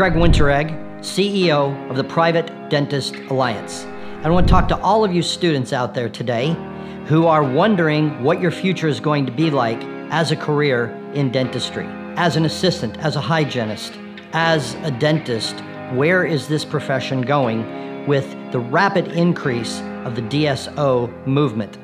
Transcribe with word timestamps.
Greg 0.00 0.14
Winteregg, 0.14 0.70
CEO 1.00 1.90
of 1.90 1.96
the 1.96 2.04
Private 2.04 2.70
Dentist 2.70 3.16
Alliance. 3.28 3.84
I 4.24 4.30
want 4.30 4.48
to 4.48 4.50
talk 4.50 4.66
to 4.68 4.80
all 4.80 5.04
of 5.04 5.12
you 5.12 5.20
students 5.20 5.74
out 5.74 5.92
there 5.92 6.08
today 6.08 6.56
who 7.04 7.26
are 7.26 7.44
wondering 7.44 8.22
what 8.22 8.40
your 8.40 8.50
future 8.50 8.88
is 8.88 8.98
going 8.98 9.26
to 9.26 9.30
be 9.30 9.50
like 9.50 9.78
as 10.10 10.32
a 10.32 10.36
career 10.36 10.86
in 11.12 11.30
dentistry, 11.30 11.84
as 12.16 12.36
an 12.36 12.46
assistant, 12.46 12.96
as 13.00 13.16
a 13.16 13.20
hygienist, 13.20 13.92
as 14.32 14.72
a 14.84 14.90
dentist. 14.90 15.60
Where 15.92 16.24
is 16.24 16.48
this 16.48 16.64
profession 16.64 17.20
going 17.20 18.06
with 18.06 18.34
the 18.52 18.58
rapid 18.58 19.08
increase 19.08 19.82
of 20.06 20.16
the 20.16 20.22
DSO 20.22 21.26
movement? 21.26 21.76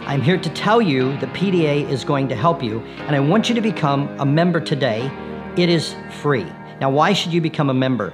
I'm 0.00 0.20
here 0.20 0.36
to 0.36 0.50
tell 0.50 0.82
you 0.82 1.16
that 1.20 1.32
PDA 1.32 1.88
is 1.88 2.04
going 2.04 2.28
to 2.28 2.36
help 2.36 2.62
you, 2.62 2.80
and 2.80 3.16
I 3.16 3.20
want 3.20 3.48
you 3.48 3.54
to 3.54 3.62
become 3.62 4.14
a 4.20 4.26
member 4.26 4.60
today. 4.60 5.10
It 5.56 5.70
is 5.70 5.96
free. 6.20 6.44
Now, 6.80 6.90
why 6.90 7.14
should 7.14 7.32
you 7.32 7.40
become 7.40 7.70
a 7.70 7.74
member? 7.74 8.12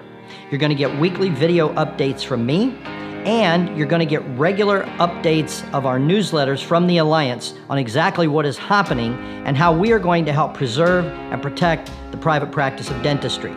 You're 0.51 0.61
going 0.61 0.71
to 0.71 0.77
get 0.77 0.97
weekly 1.01 1.31
video 1.31 1.73
updates 1.75 2.25
from 2.25 2.47
me, 2.47 2.77
and 3.25 3.77
you're 3.77 3.89
going 3.89 4.01
to 4.01 4.07
get 4.07 4.23
regular 4.39 4.85
updates 4.99 5.69
of 5.73 5.85
our 5.85 5.99
newsletters 5.99 6.63
from 6.63 6.87
the 6.87 6.99
Alliance 6.99 7.55
on 7.69 7.79
exactly 7.79 8.29
what 8.29 8.47
is 8.47 8.57
happening 8.57 9.15
and 9.47 9.57
how 9.57 9.77
we 9.77 9.91
are 9.91 9.99
going 9.99 10.25
to 10.27 10.33
help 10.33 10.55
preserve 10.55 11.05
and 11.07 11.43
protect 11.43 11.91
the 12.13 12.17
private 12.17 12.53
practice 12.53 12.89
of 12.89 13.03
dentistry. 13.03 13.53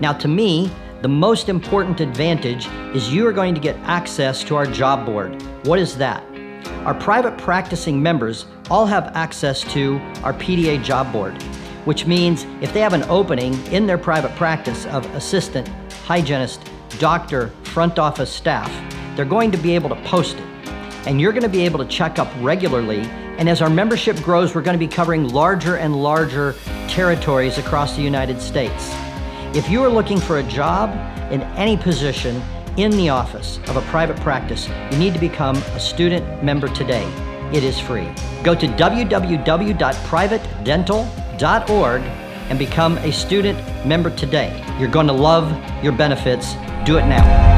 Now, 0.00 0.14
to 0.14 0.28
me, 0.28 0.70
the 1.02 1.08
most 1.08 1.50
important 1.50 2.00
advantage 2.00 2.66
is 2.94 3.12
you 3.12 3.26
are 3.26 3.32
going 3.32 3.54
to 3.54 3.60
get 3.60 3.76
access 3.80 4.42
to 4.44 4.56
our 4.56 4.66
job 4.66 5.04
board. 5.04 5.42
What 5.66 5.78
is 5.78 5.96
that? 5.98 6.24
Our 6.86 6.94
private 6.94 7.36
practicing 7.36 8.02
members 8.02 8.46
all 8.70 8.86
have 8.86 9.08
access 9.14 9.60
to 9.74 9.98
our 10.22 10.32
PDA 10.32 10.82
job 10.82 11.12
board 11.12 11.42
which 11.84 12.06
means 12.06 12.44
if 12.60 12.72
they 12.72 12.80
have 12.80 12.92
an 12.92 13.02
opening 13.04 13.54
in 13.66 13.86
their 13.86 13.98
private 13.98 14.34
practice 14.36 14.86
of 14.86 15.04
assistant, 15.14 15.68
hygienist, 16.04 16.68
doctor, 16.98 17.48
front 17.64 17.98
office 17.98 18.30
staff, 18.30 18.70
they're 19.16 19.24
going 19.24 19.50
to 19.50 19.58
be 19.58 19.74
able 19.74 19.88
to 19.88 19.96
post 20.02 20.36
it. 20.36 20.44
And 21.06 21.20
you're 21.20 21.32
going 21.32 21.42
to 21.42 21.48
be 21.48 21.64
able 21.64 21.78
to 21.78 21.86
check 21.86 22.18
up 22.18 22.28
regularly. 22.40 23.00
And 23.38 23.48
as 23.48 23.62
our 23.62 23.70
membership 23.70 24.20
grows, 24.22 24.54
we're 24.54 24.62
going 24.62 24.78
to 24.78 24.86
be 24.86 24.92
covering 24.92 25.28
larger 25.28 25.76
and 25.76 26.02
larger 26.02 26.54
territories 26.88 27.58
across 27.58 27.96
the 27.96 28.02
United 28.02 28.40
States. 28.40 28.92
If 29.54 29.70
you 29.70 29.82
are 29.82 29.88
looking 29.88 30.20
for 30.20 30.38
a 30.38 30.42
job 30.42 30.90
in 31.32 31.42
any 31.56 31.76
position 31.76 32.42
in 32.76 32.90
the 32.92 33.08
office 33.08 33.58
of 33.68 33.76
a 33.76 33.82
private 33.82 34.16
practice, 34.18 34.68
you 34.92 34.98
need 34.98 35.14
to 35.14 35.20
become 35.20 35.56
a 35.56 35.80
student 35.80 36.44
member 36.44 36.68
today. 36.68 37.04
It 37.52 37.64
is 37.64 37.80
free. 37.80 38.08
Go 38.44 38.54
to 38.54 38.66
www.privatedental.com 38.66 41.19
org 41.42 42.02
and 42.50 42.58
become 42.58 42.98
a 42.98 43.12
student 43.12 43.58
member 43.86 44.10
today. 44.14 44.62
You're 44.78 44.90
going 44.90 45.06
to 45.06 45.12
love 45.12 45.50
your 45.82 45.92
benefits. 45.92 46.54
Do 46.84 46.98
it 46.98 47.06
now. 47.06 47.50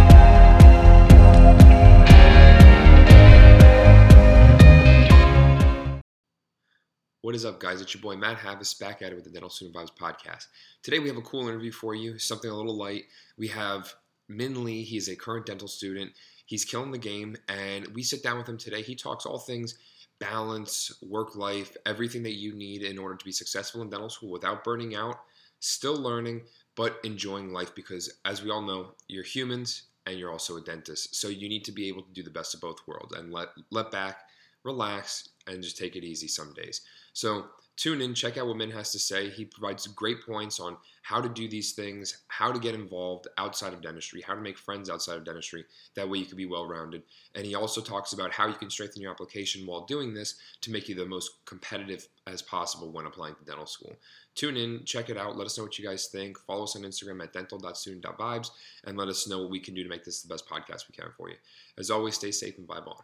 What 7.22 7.37
is 7.37 7.44
up, 7.44 7.60
guys? 7.60 7.81
It's 7.81 7.94
your 7.94 8.03
boy 8.03 8.16
Matt 8.16 8.37
Havis 8.37 8.78
back 8.78 9.00
at 9.00 9.12
it 9.12 9.15
with 9.15 9.25
the 9.25 9.31
Dental 9.31 9.48
Student 9.48 9.76
Vibes 9.76 9.97
podcast. 9.97 10.47
Today 10.82 10.98
we 10.98 11.09
have 11.09 11.16
a 11.16 11.22
cool 11.22 11.48
interview 11.48 11.72
for 11.72 11.94
you, 11.94 12.19
something 12.19 12.50
a 12.50 12.54
little 12.54 12.76
light. 12.76 13.04
We 13.38 13.48
have 13.48 13.94
Min 14.28 14.65
Lee. 14.65 14.82
He's 14.82 15.09
a 15.09 15.16
current 15.16 15.47
dental 15.47 15.69
student. 15.69 16.12
He's 16.47 16.65
killing 16.65 16.91
the 16.91 16.98
game, 16.98 17.37
and 17.48 17.87
we 17.94 18.03
sit 18.03 18.22
down 18.22 18.38
with 18.38 18.48
him 18.48 18.59
today. 18.59 18.82
He 18.82 18.94
talks 18.94 19.25
all 19.25 19.38
things 19.38 19.78
balance, 20.22 20.93
work 21.03 21.34
life, 21.34 21.77
everything 21.84 22.22
that 22.22 22.34
you 22.34 22.55
need 22.55 22.83
in 22.83 22.97
order 22.97 23.16
to 23.16 23.25
be 23.25 23.33
successful 23.33 23.83
in 23.83 23.91
dental 23.91 24.09
school 24.09 24.31
without 24.31 24.62
burning 24.62 24.94
out, 24.94 25.16
still 25.59 25.97
learning, 25.97 26.43
but 26.77 27.00
enjoying 27.03 27.53
life 27.53 27.75
because, 27.75 28.21
as 28.25 28.43
we 28.43 28.50
all 28.50 28.62
know, 28.62 28.93
you're 29.09 29.25
humans 29.25 29.83
and 30.06 30.19
you're 30.19 30.31
also 30.31 30.56
a 30.56 30.60
dentist. 30.60 31.16
So 31.16 31.28
you 31.28 31.49
need 31.49 31.65
to 31.65 31.72
be 31.72 31.88
able 31.88 32.03
to 32.03 32.12
do 32.12 32.22
the 32.22 32.31
best 32.31 32.55
of 32.55 32.60
both 32.60 32.78
worlds 32.87 33.15
and 33.15 33.33
let, 33.33 33.49
let 33.71 33.91
back, 33.91 34.21
relax, 34.62 35.28
and 35.49 35.60
just 35.62 35.77
take 35.77 35.97
it 35.97 36.05
easy 36.05 36.28
some 36.28 36.54
days. 36.54 36.83
So 37.12 37.47
tune 37.77 38.00
in, 38.00 38.15
check 38.15 38.37
out 38.37 38.47
what 38.47 38.56
Min 38.56 38.71
has 38.71 38.93
to 38.93 38.99
say. 38.99 39.31
He 39.31 39.44
provides 39.44 39.87
great 39.87 40.25
points 40.25 40.60
on 40.60 40.77
how 41.03 41.21
to 41.21 41.28
do 41.28 41.49
these 41.49 41.72
things, 41.72 42.19
how 42.28 42.53
to 42.53 42.60
get 42.60 42.75
involved 42.75 43.27
outside 43.37 43.72
of 43.72 43.83
dentistry, 43.83 44.21
how 44.21 44.34
to 44.34 44.41
make 44.41 44.56
friends 44.56 44.88
outside 44.88 45.16
of 45.16 45.25
dentistry. 45.25 45.65
That 45.94 46.09
way 46.09 46.19
you 46.19 46.27
can 46.27 46.37
be 46.37 46.47
well 46.47 46.66
rounded. 46.66 47.03
And 47.34 47.44
he 47.44 47.55
also 47.55 47.81
talks 47.81 48.12
about 48.12 48.33
how 48.33 48.47
you 48.47 48.55
can 48.55 48.71
strengthen 48.71 49.03
your 49.03 49.10
application 49.10 49.66
while 49.66 49.84
doing 49.84 50.15
this 50.15 50.37
to 50.60 50.71
make 50.71 50.88
you 50.88 50.94
the 50.94 51.05
most 51.05 51.44
competitive 51.44 52.06
as 52.27 52.41
possible 52.41 52.91
when 52.91 53.06
applying 53.06 53.34
to 53.34 53.44
dental 53.44 53.66
school. 53.66 53.97
Tune 54.34 54.56
in, 54.56 54.84
check 54.84 55.10
it 55.10 55.19
out, 55.19 55.37
let 55.37 55.47
us 55.47 55.59
know 55.59 55.65
what 55.65 55.78
you 55.78 55.84
guys 55.84 56.06
think. 56.06 56.39
Follow 56.39 56.65
us 56.65 56.77
on 56.77 56.83
Instagram 56.83 57.22
at 57.22 57.33
dental.student.vibes 57.33 58.50
and 58.84 58.97
let 58.97 59.09
us 59.09 59.28
know 59.28 59.43
what 59.43 59.50
we 59.50 59.60
can 59.60 59.75
do 59.75 59.83
to 59.83 59.89
make 59.89 60.04
this 60.04 60.22
the 60.22 60.28
best 60.28 60.49
podcast 60.49 60.89
we 60.89 60.97
can 60.97 61.10
for 61.16 61.28
you. 61.28 61.37
As 61.77 61.91
always, 61.91 62.15
stay 62.15 62.31
safe 62.31 62.56
and 62.59 62.69
vibe 62.69 62.87
on. 62.87 63.03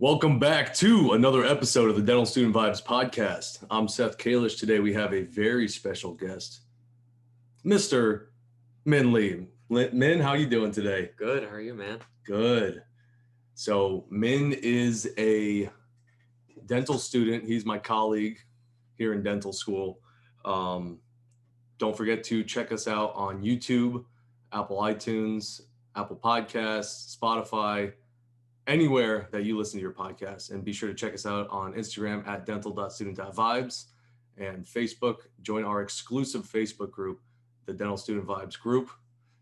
Welcome 0.00 0.38
back 0.38 0.72
to 0.74 1.14
another 1.14 1.44
episode 1.44 1.90
of 1.90 1.96
the 1.96 2.02
Dental 2.02 2.24
Student 2.24 2.54
Vibes 2.54 2.80
podcast. 2.80 3.64
I'm 3.68 3.88
Seth 3.88 4.16
Kalish. 4.16 4.56
Today 4.56 4.78
we 4.78 4.92
have 4.94 5.12
a 5.12 5.22
very 5.22 5.66
special 5.66 6.14
guest, 6.14 6.60
Mr. 7.66 8.26
Min 8.84 9.12
Lee. 9.12 9.48
Min, 9.68 10.20
how 10.20 10.28
are 10.28 10.36
you 10.36 10.46
doing 10.46 10.70
today? 10.70 11.10
Good. 11.16 11.42
How 11.42 11.48
are 11.56 11.60
you, 11.60 11.74
man? 11.74 11.98
Good. 12.24 12.84
So 13.54 14.06
Min 14.08 14.52
is 14.62 15.12
a 15.18 15.68
dental 16.66 16.96
student. 16.96 17.42
He's 17.42 17.66
my 17.66 17.78
colleague 17.78 18.38
here 18.94 19.12
in 19.14 19.24
dental 19.24 19.52
school. 19.52 19.98
Um, 20.44 21.00
don't 21.78 21.96
forget 21.96 22.22
to 22.24 22.44
check 22.44 22.70
us 22.70 22.86
out 22.86 23.14
on 23.16 23.42
YouTube, 23.42 24.04
Apple 24.52 24.78
iTunes, 24.78 25.62
Apple 25.96 26.20
Podcasts, 26.22 27.18
Spotify 27.18 27.94
anywhere 28.68 29.28
that 29.32 29.44
you 29.44 29.56
listen 29.56 29.78
to 29.78 29.82
your 29.82 29.92
podcast. 29.92 30.52
And 30.52 30.62
be 30.62 30.72
sure 30.72 30.88
to 30.88 30.94
check 30.94 31.14
us 31.14 31.26
out 31.26 31.48
on 31.50 31.72
Instagram 31.72 32.26
at 32.28 32.46
dental.student.vibes 32.46 33.86
and 34.36 34.64
Facebook. 34.64 35.16
Join 35.42 35.64
our 35.64 35.82
exclusive 35.82 36.44
Facebook 36.44 36.92
group, 36.92 37.20
the 37.66 37.72
Dental 37.72 37.96
Student 37.96 38.26
Vibes 38.26 38.60
group. 38.60 38.90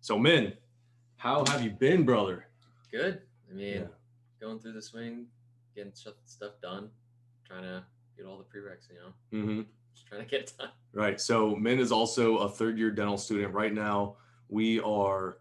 So, 0.00 0.18
Min, 0.18 0.54
how 1.16 1.44
have 1.48 1.62
you 1.62 1.70
been, 1.70 2.04
brother? 2.04 2.46
Good. 2.90 3.20
I 3.50 3.54
mean, 3.54 3.74
yeah. 3.74 3.86
going 4.40 4.60
through 4.60 4.72
the 4.72 4.82
swing, 4.82 5.26
getting 5.74 5.92
stuff, 5.92 6.14
stuff 6.24 6.52
done, 6.62 6.88
trying 7.44 7.62
to 7.62 7.84
get 8.16 8.26
all 8.26 8.38
the 8.38 8.44
prereqs, 8.44 8.88
you 8.88 8.96
know? 8.96 9.44
Mm-hmm. 9.44 9.62
Just 9.94 10.06
trying 10.06 10.22
to 10.22 10.26
get 10.26 10.40
it 10.40 10.52
done. 10.58 10.70
Right. 10.92 11.20
So, 11.20 11.56
Min 11.56 11.80
is 11.80 11.90
also 11.90 12.38
a 12.38 12.48
third 12.48 12.78
year 12.78 12.90
dental 12.90 13.18
student. 13.18 13.52
Right 13.52 13.74
now, 13.74 14.16
we 14.48 14.80
are 14.80 15.38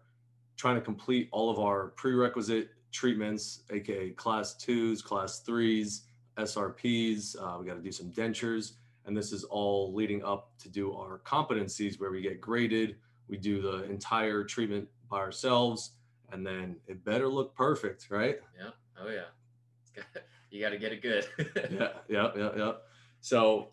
trying 0.56 0.74
to 0.74 0.80
complete 0.80 1.28
all 1.30 1.50
of 1.50 1.58
our 1.58 1.88
prerequisite 1.88 2.70
treatments, 2.92 3.62
aka 3.70 4.10
class 4.10 4.54
twos, 4.54 5.02
class 5.02 5.40
threes, 5.40 6.02
SRPs. 6.38 7.36
Uh, 7.40 7.58
we 7.58 7.66
got 7.66 7.74
to 7.74 7.82
do 7.82 7.92
some 7.92 8.10
dentures. 8.12 8.72
And 9.06 9.16
this 9.16 9.32
is 9.32 9.44
all 9.44 9.94
leading 9.94 10.24
up 10.24 10.50
to 10.58 10.68
do 10.68 10.92
our 10.92 11.20
competencies 11.24 12.00
where 12.00 12.10
we 12.10 12.20
get 12.20 12.40
graded. 12.40 12.96
We 13.28 13.36
do 13.36 13.62
the 13.62 13.84
entire 13.84 14.44
treatment 14.44 14.88
by 15.08 15.18
ourselves. 15.18 15.92
And 16.32 16.44
then 16.44 16.76
it 16.88 17.04
better 17.04 17.28
look 17.28 17.54
perfect, 17.54 18.08
right? 18.10 18.40
Yeah. 18.58 18.70
Oh, 19.00 19.08
yeah. 19.08 20.02
you 20.50 20.60
got 20.60 20.70
to 20.70 20.78
get 20.78 20.92
it 20.92 21.02
good. 21.02 21.26
yeah. 21.70 21.88
Yeah. 22.08 22.30
Yeah. 22.36 22.50
Yeah. 22.56 22.72
So, 23.20 23.68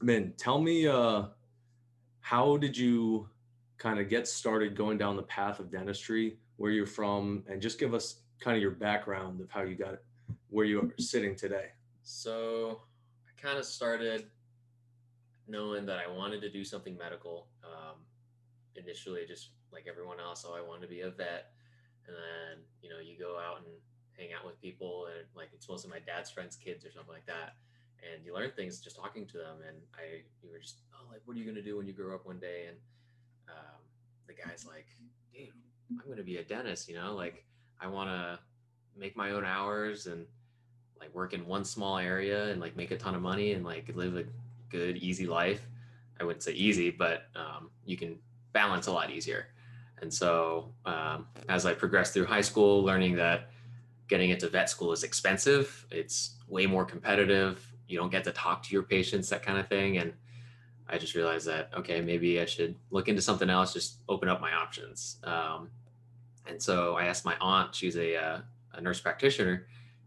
Min, 0.00 0.32
tell 0.38 0.60
me, 0.60 0.86
uh, 0.86 1.24
how 2.20 2.56
did 2.56 2.76
you 2.76 3.28
kind 3.76 3.98
of 3.98 4.08
get 4.08 4.26
started 4.26 4.76
going 4.76 4.96
down 4.96 5.16
the 5.16 5.22
path 5.24 5.58
of 5.58 5.70
dentistry, 5.70 6.38
where 6.56 6.70
you're 6.70 6.86
from, 6.86 7.42
and 7.48 7.60
just 7.60 7.78
give 7.78 7.94
us 7.94 8.21
kind 8.42 8.56
of 8.56 8.62
your 8.62 8.72
background 8.72 9.40
of 9.40 9.50
how 9.50 9.62
you 9.62 9.76
got 9.76 9.98
where 10.48 10.66
you 10.66 10.80
are 10.80 10.90
sitting 10.98 11.34
today. 11.34 11.68
So 12.02 12.80
I 13.26 13.40
kind 13.40 13.58
of 13.58 13.64
started 13.64 14.26
knowing 15.48 15.86
that 15.86 15.98
I 15.98 16.10
wanted 16.10 16.40
to 16.42 16.50
do 16.50 16.64
something 16.64 16.96
medical. 16.96 17.46
Um, 17.64 17.96
initially, 18.76 19.24
just 19.26 19.50
like 19.72 19.86
everyone 19.88 20.20
else, 20.20 20.44
oh, 20.48 20.54
I 20.54 20.66
wanted 20.66 20.82
to 20.82 20.88
be 20.88 21.00
a 21.02 21.10
vet. 21.10 21.52
And 22.06 22.16
then, 22.16 22.64
you 22.82 22.90
know, 22.90 22.98
you 22.98 23.18
go 23.18 23.38
out 23.38 23.58
and 23.58 23.74
hang 24.18 24.32
out 24.32 24.44
with 24.44 24.60
people 24.60 25.06
and 25.06 25.26
like 25.34 25.48
it's 25.54 25.68
mostly 25.68 25.90
my 25.90 26.00
dad's 26.00 26.30
friends' 26.30 26.56
kids 26.56 26.84
or 26.84 26.90
something 26.90 27.12
like 27.12 27.26
that. 27.26 27.56
And 28.02 28.24
you 28.24 28.34
learn 28.34 28.50
things 28.56 28.80
just 28.80 28.96
talking 28.96 29.26
to 29.26 29.38
them. 29.38 29.58
And 29.66 29.76
I, 29.94 30.22
you 30.42 30.50
were 30.50 30.58
just, 30.58 30.80
oh, 30.94 31.06
like, 31.10 31.20
what 31.24 31.36
are 31.36 31.38
you 31.38 31.44
going 31.44 31.56
to 31.56 31.62
do 31.62 31.76
when 31.76 31.86
you 31.86 31.92
grow 31.92 32.14
up 32.14 32.26
one 32.26 32.40
day? 32.40 32.66
And 32.68 32.76
um, 33.48 33.80
the 34.26 34.34
guy's 34.34 34.66
like, 34.66 34.88
dude, 35.32 35.54
I'm 35.90 36.04
going 36.04 36.16
to 36.16 36.24
be 36.24 36.38
a 36.38 36.44
dentist, 36.44 36.88
you 36.88 36.96
know, 36.96 37.14
like 37.14 37.44
I 37.82 37.88
want 37.88 38.08
to 38.08 38.38
make 38.96 39.16
my 39.16 39.32
own 39.32 39.44
hours 39.44 40.06
and 40.06 40.26
like 41.02 41.14
work 41.14 41.32
in 41.32 41.44
one 41.46 41.64
small 41.64 41.98
area 41.98 42.50
and 42.50 42.60
like 42.60 42.76
make 42.76 42.92
a 42.92 42.96
ton 42.96 43.14
of 43.14 43.20
money 43.20 43.52
and 43.52 43.64
like 43.64 43.90
live 43.94 44.16
a 44.16 44.24
good 44.70 44.96
easy 44.98 45.26
life 45.26 45.60
i 46.20 46.24
wouldn't 46.24 46.42
say 46.42 46.52
easy 46.52 46.90
but 46.90 47.24
um, 47.34 47.70
you 47.84 47.96
can 47.96 48.16
balance 48.52 48.86
a 48.86 48.92
lot 48.92 49.10
easier 49.10 49.48
and 50.00 50.12
so 50.12 50.72
um, 50.86 51.26
as 51.48 51.66
i 51.66 51.74
progressed 51.74 52.14
through 52.14 52.24
high 52.24 52.40
school 52.40 52.82
learning 52.84 53.16
that 53.16 53.50
getting 54.08 54.30
into 54.30 54.48
vet 54.48 54.70
school 54.70 54.92
is 54.92 55.02
expensive 55.02 55.86
it's 55.90 56.36
way 56.48 56.66
more 56.66 56.84
competitive 56.84 57.66
you 57.88 57.98
don't 57.98 58.10
get 58.10 58.22
to 58.24 58.32
talk 58.32 58.62
to 58.62 58.72
your 58.72 58.82
patients 58.82 59.28
that 59.28 59.42
kind 59.42 59.58
of 59.58 59.66
thing 59.68 59.98
and 59.98 60.12
I 60.88 60.98
just 60.98 61.14
realized 61.14 61.46
that 61.46 61.70
okay, 61.74 62.02
maybe 62.02 62.38
I 62.38 62.44
should 62.44 62.74
look 62.90 63.08
into 63.08 63.22
something 63.22 63.48
else, 63.48 63.72
just 63.72 64.00
open 64.10 64.28
up 64.28 64.42
my 64.42 64.52
options. 64.52 65.16
Um, 65.24 65.70
and 66.46 66.62
so 66.62 66.96
I 66.96 67.04
asked 67.04 67.24
my 67.24 67.36
aunt; 67.40 67.74
she's 67.74 67.96
a, 67.96 68.16
uh, 68.16 68.40
a 68.74 68.80
nurse 68.80 69.00
practitioner, 69.00 69.66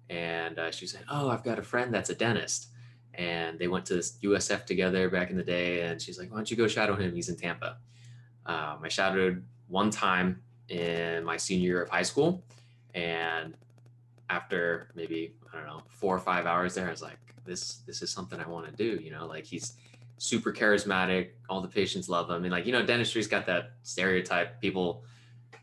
and 0.09 0.59
uh, 0.59 0.71
she 0.71 0.87
said, 0.87 1.03
"Oh, 1.09 1.29
I've 1.29 1.43
got 1.43 1.59
a 1.59 1.63
friend 1.63 1.93
that's 1.93 2.09
a 2.09 2.15
dentist." 2.15 2.67
And 3.13 3.57
they 3.57 3.69
went 3.69 3.85
to 3.85 3.93
this 3.93 4.17
USF 4.23 4.65
together 4.65 5.09
back 5.09 5.29
in 5.29 5.37
the 5.37 5.43
day, 5.43 5.81
and 5.81 6.01
she's 6.01 6.19
like, 6.19 6.31
"Why 6.31 6.37
don't 6.37 6.51
you 6.51 6.57
go 6.57 6.67
shadow 6.67 6.95
him? 6.95 7.15
He's 7.15 7.29
in 7.29 7.37
Tampa." 7.37 7.77
Um, 8.45 8.79
I 8.83 8.89
shadowed 8.89 9.43
one 9.67 9.89
time 9.89 10.41
in 10.69 11.23
my 11.23 11.37
senior 11.37 11.67
year 11.67 11.81
of 11.81 11.89
high 11.89 12.03
school, 12.03 12.43
and 12.93 13.55
after 14.29 14.89
maybe 14.95 15.35
I 15.53 15.57
don't 15.57 15.67
know 15.67 15.81
four 15.87 16.15
or 16.15 16.19
five 16.19 16.45
hours 16.45 16.75
there, 16.75 16.87
I 16.87 16.91
was 16.91 17.01
like, 17.01 17.19
"This 17.45 17.77
this 17.87 18.01
is 18.01 18.11
something 18.11 18.39
I 18.39 18.47
want 18.47 18.65
to 18.65 18.71
do." 18.71 19.01
You 19.01 19.11
know, 19.11 19.25
like 19.25 19.45
he's 19.45 19.73
super 20.17 20.51
charismatic. 20.51 21.29
All 21.49 21.61
the 21.61 21.67
patients 21.67 22.09
love 22.09 22.29
him, 22.29 22.43
and 22.43 22.51
like 22.51 22.65
you 22.65 22.71
know, 22.71 22.85
dentistry's 22.85 23.27
got 23.27 23.45
that 23.45 23.73
stereotype. 23.83 24.61
People 24.61 25.03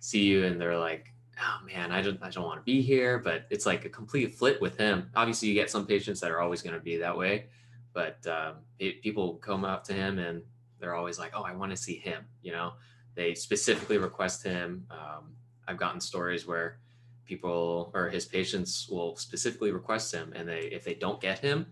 see 0.02 0.24
you 0.24 0.44
and 0.44 0.60
they're 0.60 0.78
like, 0.78 1.12
"Oh 1.40 1.64
man, 1.64 1.92
I 1.92 2.02
don't 2.02 2.20
I 2.22 2.28
don't 2.28 2.44
want 2.44 2.60
to 2.60 2.64
be 2.64 2.82
here," 2.82 3.18
but 3.18 3.46
it's 3.50 3.64
like 3.64 3.84
a 3.84 3.88
complete 3.88 4.34
flip 4.34 4.60
with 4.60 4.76
him. 4.76 5.10
Obviously, 5.14 5.48
you 5.48 5.54
get 5.54 5.70
some 5.70 5.86
patients 5.86 6.20
that 6.20 6.30
are 6.30 6.40
always 6.40 6.60
going 6.60 6.74
to 6.74 6.80
be 6.80 6.96
that 6.98 7.16
way, 7.16 7.46
but 7.94 8.26
um, 8.26 8.56
it, 8.78 9.00
people 9.00 9.36
come 9.36 9.64
up 9.64 9.84
to 9.84 9.92
him 9.94 10.18
and 10.18 10.42
they're 10.80 10.94
always 10.94 11.18
like, 11.18 11.32
"Oh, 11.34 11.42
I 11.42 11.54
want 11.54 11.70
to 11.70 11.76
see 11.76 11.94
him." 11.94 12.24
You 12.42 12.52
know, 12.52 12.72
they 13.14 13.34
specifically 13.34 13.96
request 13.96 14.42
him. 14.42 14.86
Um, 14.90 15.36
I've 15.68 15.78
gotten 15.78 16.00
stories 16.00 16.46
where 16.46 16.78
people 17.24 17.92
or 17.94 18.10
his 18.10 18.26
patients 18.26 18.88
will 18.88 19.16
specifically 19.16 19.70
request 19.70 20.12
him, 20.12 20.32
and 20.34 20.48
they 20.48 20.62
if 20.72 20.82
they 20.82 20.94
don't 20.94 21.20
get 21.20 21.38
him, 21.38 21.66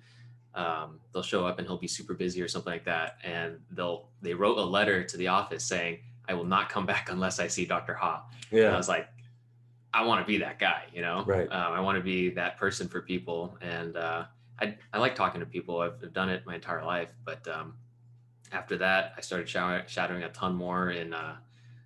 um, 0.54 1.00
they'll 1.12 1.24
show 1.24 1.44
up 1.48 1.58
and 1.58 1.66
he'll 1.66 1.78
be 1.78 1.88
super 1.88 2.14
busy 2.14 2.40
or 2.40 2.46
something 2.46 2.72
like 2.72 2.84
that, 2.84 3.16
and 3.24 3.58
they'll 3.72 4.08
they 4.22 4.34
wrote 4.34 4.56
a 4.56 4.64
letter 4.64 5.02
to 5.02 5.16
the 5.16 5.26
office 5.26 5.64
saying, 5.64 5.98
"I 6.30 6.34
will 6.34 6.44
not 6.44 6.68
come 6.68 6.86
back 6.92 7.10
unless 7.10 7.40
I 7.40 7.48
see 7.48 7.64
Dr. 7.64 7.94
Ha." 7.94 8.24
And 8.66 8.74
I 8.74 8.76
was 8.76 8.88
like, 8.88 9.08
I 9.92 10.04
want 10.04 10.24
to 10.24 10.26
be 10.26 10.38
that 10.38 10.58
guy, 10.58 10.84
you 10.94 11.02
know. 11.02 11.24
Right. 11.26 11.50
Um, 11.50 11.72
I 11.72 11.80
want 11.80 11.96
to 11.98 12.04
be 12.04 12.30
that 12.30 12.56
person 12.56 12.88
for 12.88 13.00
people, 13.02 13.56
and 13.60 13.96
uh, 13.96 14.24
I 14.60 14.76
I 14.92 14.98
like 14.98 15.14
talking 15.14 15.40
to 15.40 15.46
people. 15.46 15.80
I've, 15.80 15.94
I've 16.02 16.12
done 16.12 16.28
it 16.30 16.46
my 16.46 16.54
entire 16.54 16.84
life, 16.84 17.12
but 17.24 17.46
um, 17.48 17.74
after 18.52 18.76
that, 18.78 19.14
I 19.16 19.20
started 19.20 19.48
shower, 19.48 19.82
shadowing 19.86 20.22
a 20.22 20.28
ton 20.30 20.54
more 20.54 20.90
in 20.90 21.12
uh, 21.12 21.36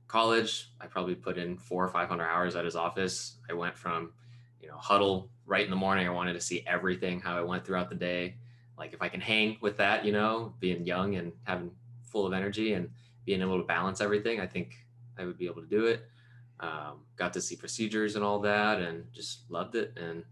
college. 0.08 0.70
I 0.80 0.86
probably 0.86 1.14
put 1.14 1.38
in 1.38 1.56
four 1.56 1.84
or 1.84 1.88
five 1.88 2.08
hundred 2.08 2.28
hours 2.28 2.56
at 2.56 2.64
his 2.64 2.76
office. 2.76 3.36
I 3.48 3.54
went 3.54 3.76
from, 3.76 4.12
you 4.60 4.68
know, 4.68 4.76
huddle 4.76 5.30
right 5.46 5.64
in 5.64 5.70
the 5.70 5.76
morning. 5.76 6.06
I 6.06 6.10
wanted 6.10 6.34
to 6.34 6.40
see 6.40 6.62
everything 6.66 7.20
how 7.20 7.36
I 7.36 7.42
went 7.42 7.64
throughout 7.64 7.88
the 7.88 7.96
day. 7.96 8.36
Like 8.76 8.92
if 8.92 9.02
I 9.02 9.08
can 9.08 9.20
hang 9.20 9.56
with 9.60 9.76
that, 9.78 10.04
you 10.04 10.12
know, 10.12 10.54
being 10.60 10.84
young 10.84 11.16
and 11.16 11.32
having 11.44 11.70
full 12.02 12.26
of 12.26 12.32
energy 12.32 12.74
and 12.74 12.90
being 13.24 13.40
able 13.40 13.58
to 13.58 13.64
balance 13.64 14.00
everything, 14.00 14.40
I 14.40 14.46
think 14.46 14.76
I 15.18 15.24
would 15.24 15.38
be 15.38 15.46
able 15.46 15.62
to 15.62 15.68
do 15.68 15.86
it. 15.86 16.04
Um, 16.60 17.00
got 17.16 17.32
to 17.34 17.40
see 17.40 17.56
procedures 17.56 18.16
and 18.16 18.24
all 18.24 18.40
that, 18.40 18.80
and 18.80 19.04
just 19.12 19.50
loved 19.50 19.74
it. 19.74 19.96
And 19.96 20.24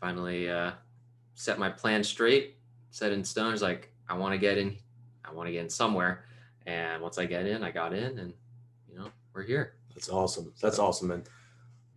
finally 0.00 0.50
uh, 0.50 0.72
set 1.34 1.58
my 1.58 1.70
plan 1.70 2.04
straight, 2.04 2.56
set 2.90 3.12
in 3.12 3.24
stone. 3.24 3.52
It's 3.52 3.62
like 3.62 3.92
I 4.08 4.14
want 4.14 4.32
to 4.32 4.38
get 4.38 4.58
in 4.58 4.76
I 5.30 5.34
want 5.34 5.46
to 5.46 5.52
get 5.52 5.62
in 5.62 5.70
somewhere. 5.70 6.24
And 6.66 7.02
once 7.02 7.18
I 7.18 7.26
get 7.26 7.46
in, 7.46 7.62
I 7.64 7.70
got 7.70 7.92
in 7.94 8.18
and, 8.18 8.34
you 8.88 8.98
know, 8.98 9.08
we're 9.32 9.42
here. 9.42 9.74
That's 9.94 10.08
awesome. 10.08 10.52
That's 10.60 10.78
awesome, 10.78 11.08
man. 11.08 11.24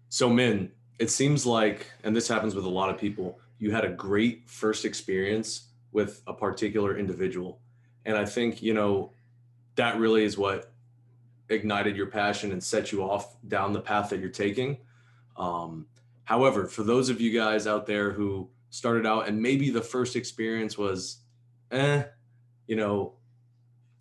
So, 0.10 0.30
Min, 0.30 0.72
it 1.00 1.10
seems 1.10 1.46
like, 1.46 1.88
and 2.04 2.16
this 2.16 2.28
happens 2.28 2.56
with 2.56 2.66
a 2.66 2.70
lot 2.70 2.90
of 2.90 2.98
people, 2.98 3.40
you 3.60 3.72
had 3.72 3.86
a 3.86 3.90
great 3.90 4.50
first 4.50 4.86
experience 4.86 5.70
with 5.92 6.22
a 6.28 6.34
particular 6.34 6.98
individual. 6.98 7.60
And 8.06 8.18
I 8.18 8.26
think, 8.26 8.62
you 8.62 8.74
know, 8.74 9.12
that 9.76 9.98
really 9.98 10.24
is 10.24 10.38
what 10.38 10.72
ignited 11.50 11.96
your 11.96 12.08
passion 12.08 12.52
and 12.52 12.64
set 12.64 12.92
you 12.92 13.04
off 13.04 13.36
down 13.48 13.74
the 13.74 13.82
path 13.82 14.10
that 14.10 14.20
you're 14.20 14.30
taking. 14.30 14.78
Um, 15.38 15.88
however, 16.24 16.68
for 16.68 16.84
those 16.84 17.10
of 17.10 17.20
you 17.20 17.38
guys 17.38 17.68
out 17.68 17.86
there 17.86 18.12
who 18.12 18.50
started 18.70 19.06
out 19.06 19.28
and 19.28 19.42
maybe 19.42 19.70
the 19.70 19.82
first 19.82 20.16
experience 20.16 20.78
was, 20.78 21.18
eh, 21.72 22.04
you 22.68 22.76
know, 22.76 23.14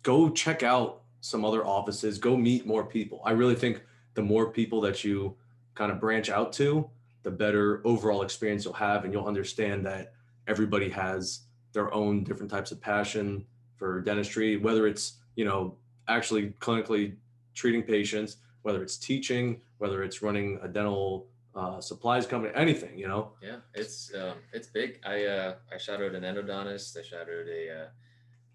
go 0.03 0.29
check 0.29 0.63
out 0.63 1.01
some 1.21 1.45
other 1.45 1.65
offices, 1.65 2.17
go 2.17 2.35
meet 2.35 2.65
more 2.65 2.85
people. 2.85 3.21
I 3.25 3.31
really 3.31 3.55
think 3.55 3.81
the 4.13 4.21
more 4.21 4.51
people 4.51 4.81
that 4.81 5.03
you 5.03 5.35
kind 5.75 5.91
of 5.91 5.99
branch 5.99 6.29
out 6.29 6.53
to, 6.53 6.89
the 7.23 7.31
better 7.31 7.81
overall 7.85 8.21
experience 8.21 8.65
you'll 8.65 8.73
have. 8.73 9.05
And 9.05 9.13
you'll 9.13 9.25
understand 9.25 9.85
that 9.85 10.13
everybody 10.47 10.89
has 10.89 11.41
their 11.71 11.93
own 11.93 12.23
different 12.23 12.51
types 12.51 12.71
of 12.71 12.81
passion 12.81 13.45
for 13.77 14.01
dentistry, 14.01 14.57
whether 14.57 14.85
it's, 14.87 15.13
you 15.35 15.45
know, 15.45 15.75
actually 16.07 16.49
clinically 16.59 17.15
treating 17.53 17.83
patients, 17.83 18.37
whether 18.63 18.81
it's 18.83 18.97
teaching, 18.97 19.61
whether 19.77 20.03
it's 20.03 20.21
running 20.21 20.59
a 20.61 20.67
dental 20.67 21.27
uh, 21.55 21.79
supplies 21.79 22.25
company, 22.25 22.53
anything, 22.55 22.97
you 22.97 23.07
know? 23.07 23.31
Yeah, 23.41 23.57
it's 23.73 24.11
um, 24.15 24.37
it's 24.53 24.67
big. 24.67 24.99
I 25.05 25.25
uh, 25.25 25.55
I 25.71 25.77
shadowed 25.77 26.15
an 26.15 26.23
endodontist. 26.23 26.97
I 26.97 27.03
shadowed 27.03 27.47
a 27.47 27.69
uh, 27.69 27.85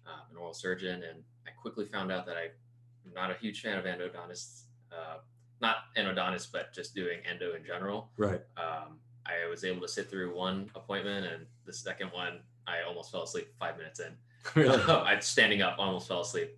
uh, 0.09 0.21
an 0.31 0.37
oral 0.37 0.53
surgeon, 0.53 1.03
and 1.03 1.23
I 1.47 1.51
quickly 1.51 1.85
found 1.85 2.11
out 2.11 2.25
that 2.25 2.35
I'm 2.37 3.13
not 3.13 3.31
a 3.31 3.35
huge 3.35 3.61
fan 3.61 3.77
of 3.77 3.85
endodontists. 3.85 4.63
Uh, 4.91 5.19
not 5.61 5.75
endodontists, 5.97 6.47
but 6.51 6.73
just 6.73 6.95
doing 6.95 7.19
endo 7.29 7.53
in 7.53 7.65
general. 7.65 8.09
Right. 8.17 8.41
Um, 8.57 8.99
I 9.25 9.47
was 9.49 9.63
able 9.63 9.81
to 9.81 9.87
sit 9.87 10.09
through 10.09 10.35
one 10.35 10.69
appointment, 10.75 11.25
and 11.25 11.45
the 11.65 11.73
second 11.73 12.11
one, 12.11 12.39
I 12.65 12.81
almost 12.87 13.11
fell 13.11 13.23
asleep 13.23 13.47
five 13.59 13.77
minutes 13.77 13.99
in. 13.99 14.13
really? 14.55 14.81
I 14.87 15.19
standing 15.19 15.61
up, 15.61 15.75
almost 15.77 16.07
fell 16.07 16.21
asleep. 16.21 16.57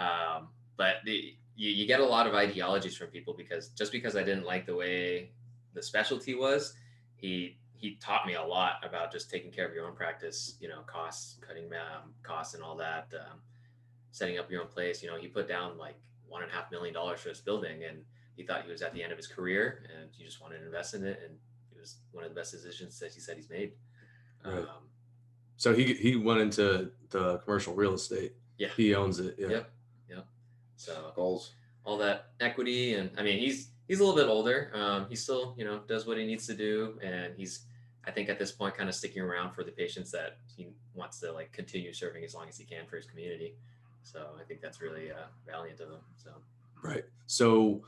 Um, 0.00 0.48
but 0.76 0.96
the, 1.04 1.34
you, 1.56 1.70
you 1.70 1.86
get 1.86 2.00
a 2.00 2.04
lot 2.04 2.26
of 2.26 2.34
ideologies 2.34 2.96
from 2.96 3.08
people 3.08 3.34
because 3.34 3.68
just 3.68 3.92
because 3.92 4.16
I 4.16 4.22
didn't 4.22 4.44
like 4.44 4.64
the 4.66 4.74
way 4.74 5.32
the 5.74 5.82
specialty 5.82 6.34
was, 6.34 6.74
he 7.16 7.58
he 7.72 7.96
taught 7.96 8.26
me 8.26 8.34
a 8.34 8.42
lot 8.42 8.74
about 8.82 9.10
just 9.10 9.30
taking 9.30 9.50
care 9.50 9.66
of 9.66 9.74
your 9.74 9.86
own 9.86 9.96
practice, 9.96 10.56
you 10.60 10.68
know, 10.68 10.80
costs, 10.86 11.38
cutting 11.46 11.70
um, 11.72 12.12
costs, 12.22 12.54
and 12.54 12.62
all 12.62 12.76
that. 12.76 13.08
Um, 13.14 13.38
setting 14.10 14.38
up 14.38 14.50
your 14.50 14.62
own 14.62 14.68
place. 14.68 15.02
You 15.02 15.08
know, 15.08 15.16
he 15.16 15.28
put 15.28 15.48
down 15.48 15.78
like 15.78 15.96
one 16.28 16.42
and 16.42 16.50
a 16.50 16.54
half 16.54 16.70
million 16.70 16.94
dollars 16.94 17.20
for 17.20 17.28
this 17.28 17.40
building, 17.40 17.84
and 17.84 17.98
he 18.36 18.42
thought 18.44 18.64
he 18.64 18.70
was 18.70 18.82
at 18.82 18.92
the 18.92 19.02
end 19.02 19.12
of 19.12 19.18
his 19.18 19.26
career, 19.26 19.84
and 19.94 20.10
he 20.12 20.24
just 20.24 20.40
wanted 20.42 20.58
to 20.58 20.66
invest 20.66 20.94
in 20.94 21.04
it, 21.04 21.20
and 21.24 21.36
it 21.74 21.80
was 21.80 21.96
one 22.12 22.24
of 22.24 22.30
the 22.30 22.34
best 22.34 22.52
decisions 22.52 22.98
that 22.98 23.12
he 23.12 23.20
said 23.20 23.36
he's 23.36 23.50
made. 23.50 23.72
Right. 24.44 24.58
Um, 24.58 24.88
So 25.56 25.74
he 25.74 25.94
he 25.94 26.16
went 26.16 26.40
into 26.40 26.90
the 27.10 27.38
commercial 27.38 27.74
real 27.74 27.94
estate. 27.94 28.34
Yeah. 28.58 28.68
He 28.76 28.94
owns 28.94 29.20
it. 29.20 29.36
Yeah. 29.38 29.48
Yep. 29.48 29.70
So 30.80 31.12
Goals. 31.14 31.52
all 31.84 31.98
that 31.98 32.30
equity, 32.40 32.94
and 32.94 33.10
I 33.18 33.22
mean, 33.22 33.38
he's 33.38 33.68
he's 33.88 34.00
a 34.00 34.04
little 34.04 34.16
bit 34.16 34.28
older. 34.28 34.70
Um, 34.74 35.06
he 35.08 35.16
still, 35.16 35.54
you 35.58 35.64
know, 35.64 35.80
does 35.86 36.06
what 36.06 36.16
he 36.16 36.26
needs 36.26 36.46
to 36.46 36.54
do, 36.54 36.98
and 37.02 37.34
he's, 37.36 37.66
I 38.06 38.10
think, 38.10 38.28
at 38.28 38.38
this 38.38 38.52
point, 38.52 38.76
kind 38.76 38.88
of 38.88 38.94
sticking 38.94 39.22
around 39.22 39.52
for 39.52 39.64
the 39.64 39.72
patients 39.72 40.10
that 40.12 40.38
he 40.56 40.68
wants 40.94 41.20
to 41.20 41.32
like 41.32 41.52
continue 41.52 41.92
serving 41.92 42.24
as 42.24 42.34
long 42.34 42.48
as 42.48 42.56
he 42.56 42.64
can 42.64 42.86
for 42.86 42.96
his 42.96 43.06
community. 43.06 43.54
So 44.02 44.28
I 44.40 44.44
think 44.44 44.60
that's 44.60 44.80
really 44.80 45.10
uh, 45.10 45.26
valiant 45.46 45.80
of 45.80 45.90
him. 45.90 46.00
So 46.16 46.30
Right. 46.82 47.04
So 47.26 47.82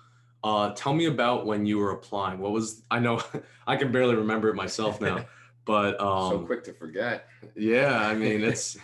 uh, 0.44 0.72
tell 0.74 0.92
me 0.92 1.06
about 1.06 1.46
when 1.46 1.66
you 1.66 1.78
were 1.78 1.92
applying. 1.92 2.40
What 2.40 2.52
was 2.52 2.82
I 2.90 2.98
know 2.98 3.22
I 3.66 3.76
can 3.76 3.92
barely 3.92 4.14
remember 4.14 4.48
it 4.48 4.54
myself 4.54 5.00
now, 5.00 5.24
but 5.64 6.00
um, 6.00 6.30
so 6.30 6.38
quick 6.40 6.64
to 6.64 6.72
forget. 6.72 7.26
Yeah, 7.54 8.06
I 8.06 8.14
mean 8.14 8.42
it's 8.42 8.76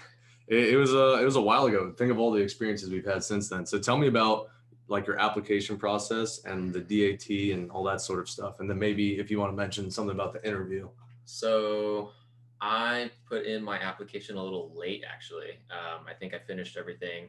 it, 0.49 0.75
it 0.75 0.77
was 0.77 0.93
a 0.93 1.21
it 1.21 1.25
was 1.25 1.37
a 1.37 1.41
while 1.41 1.67
ago. 1.67 1.93
Think 1.97 2.11
of 2.11 2.19
all 2.19 2.31
the 2.31 2.41
experiences 2.43 2.91
we've 2.91 3.05
had 3.05 3.23
since 3.23 3.49
then. 3.49 3.67
So 3.67 3.79
tell 3.79 3.97
me 3.97 4.09
about 4.09 4.49
like 4.89 5.07
your 5.07 5.21
application 5.21 5.77
process 5.77 6.45
and 6.45 6.73
the 6.73 6.81
DAT 6.81 7.29
and 7.55 7.71
all 7.71 7.85
that 7.85 8.01
sort 8.01 8.21
of 8.21 8.29
stuff, 8.29 8.61
and 8.61 8.69
then 8.69 8.79
maybe 8.79 9.19
if 9.19 9.31
you 9.31 9.39
want 9.39 9.53
to 9.53 9.57
mention 9.57 9.91
something 9.91 10.15
about 10.15 10.33
the 10.33 10.47
interview. 10.47 10.89
So 11.25 12.13
I 12.61 13.11
put 13.29 13.45
in 13.45 13.63
my 13.63 13.79
application 13.79 14.37
a 14.37 14.43
little 14.43 14.73
late, 14.75 15.05
actually. 15.09 15.59
Um, 15.71 16.07
I 16.09 16.15
think 16.15 16.35
I 16.35 16.39
finished 16.39 16.77
everything 16.77 17.29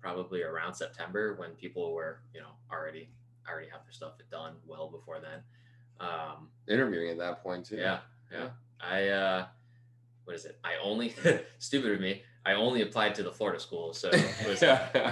probably 0.00 0.42
around 0.42 0.74
September 0.74 1.34
when 1.34 1.50
people 1.50 1.92
were, 1.92 2.20
you 2.32 2.40
know, 2.40 2.52
already 2.72 3.10
already 3.48 3.68
have 3.70 3.82
their 3.84 3.92
stuff 3.92 4.12
done 4.30 4.54
well 4.66 4.88
before 4.88 5.18
then. 5.20 5.40
Um, 5.98 6.48
Interviewing 6.68 7.10
at 7.10 7.18
that 7.18 7.42
point 7.42 7.66
too. 7.66 7.76
yeah, 7.76 7.98
yeah. 8.32 8.50
I 8.80 9.08
uh, 9.08 9.46
what 10.30 10.36
is 10.36 10.44
it? 10.44 10.60
I 10.62 10.74
only 10.80 11.12
stupid 11.58 11.90
of 11.90 12.00
me. 12.00 12.22
I 12.46 12.52
only 12.52 12.82
applied 12.82 13.16
to 13.16 13.24
the 13.24 13.32
Florida 13.32 13.58
schools, 13.58 13.98
so 13.98 14.10
it 14.12 14.46
was 14.46 14.62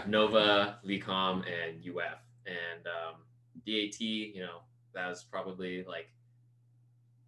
Nova, 0.07 0.79
LECOM, 0.87 1.43
and 1.45 1.83
UF, 1.85 2.21
and 2.47 2.87
um, 2.87 3.17
DAT. 3.67 4.01
You 4.01 4.43
know, 4.43 4.61
that 4.95 5.09
was 5.09 5.25
probably 5.25 5.83
like, 5.83 6.09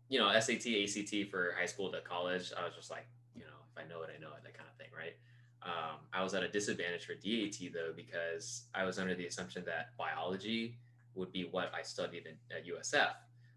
you 0.09 0.21
know, 0.21 0.31
SAT, 0.39 0.67
ACT 0.69 1.31
for 1.33 1.53
high 1.59 1.67
school 1.67 1.91
to 1.91 2.01
college. 2.03 2.53
I 2.57 2.65
was 2.65 2.77
just 2.77 2.93
like, 2.93 3.09
you 3.35 3.43
know, 3.43 3.59
if 3.75 3.85
I 3.85 3.89
know 3.89 4.03
it, 4.03 4.11
I 4.17 4.21
know 4.21 4.29
it, 4.29 4.45
that 4.45 4.57
kind 4.57 4.69
of 4.71 4.77
thing, 4.77 4.91
right? 4.97 5.17
Um, 5.65 5.99
I 6.13 6.23
was 6.23 6.33
at 6.33 6.45
a 6.45 6.49
disadvantage 6.49 7.07
for 7.07 7.15
DAT 7.15 7.73
though 7.75 7.93
because 7.95 8.67
I 8.73 8.85
was 8.85 9.01
under 9.01 9.17
the 9.17 9.27
assumption 9.27 9.65
that 9.67 9.89
biology 9.99 10.79
would 11.17 11.33
be 11.33 11.49
what 11.51 11.73
I 11.75 11.83
studied 11.83 12.27
in, 12.27 12.57
at 12.57 12.67
USF, 12.67 13.15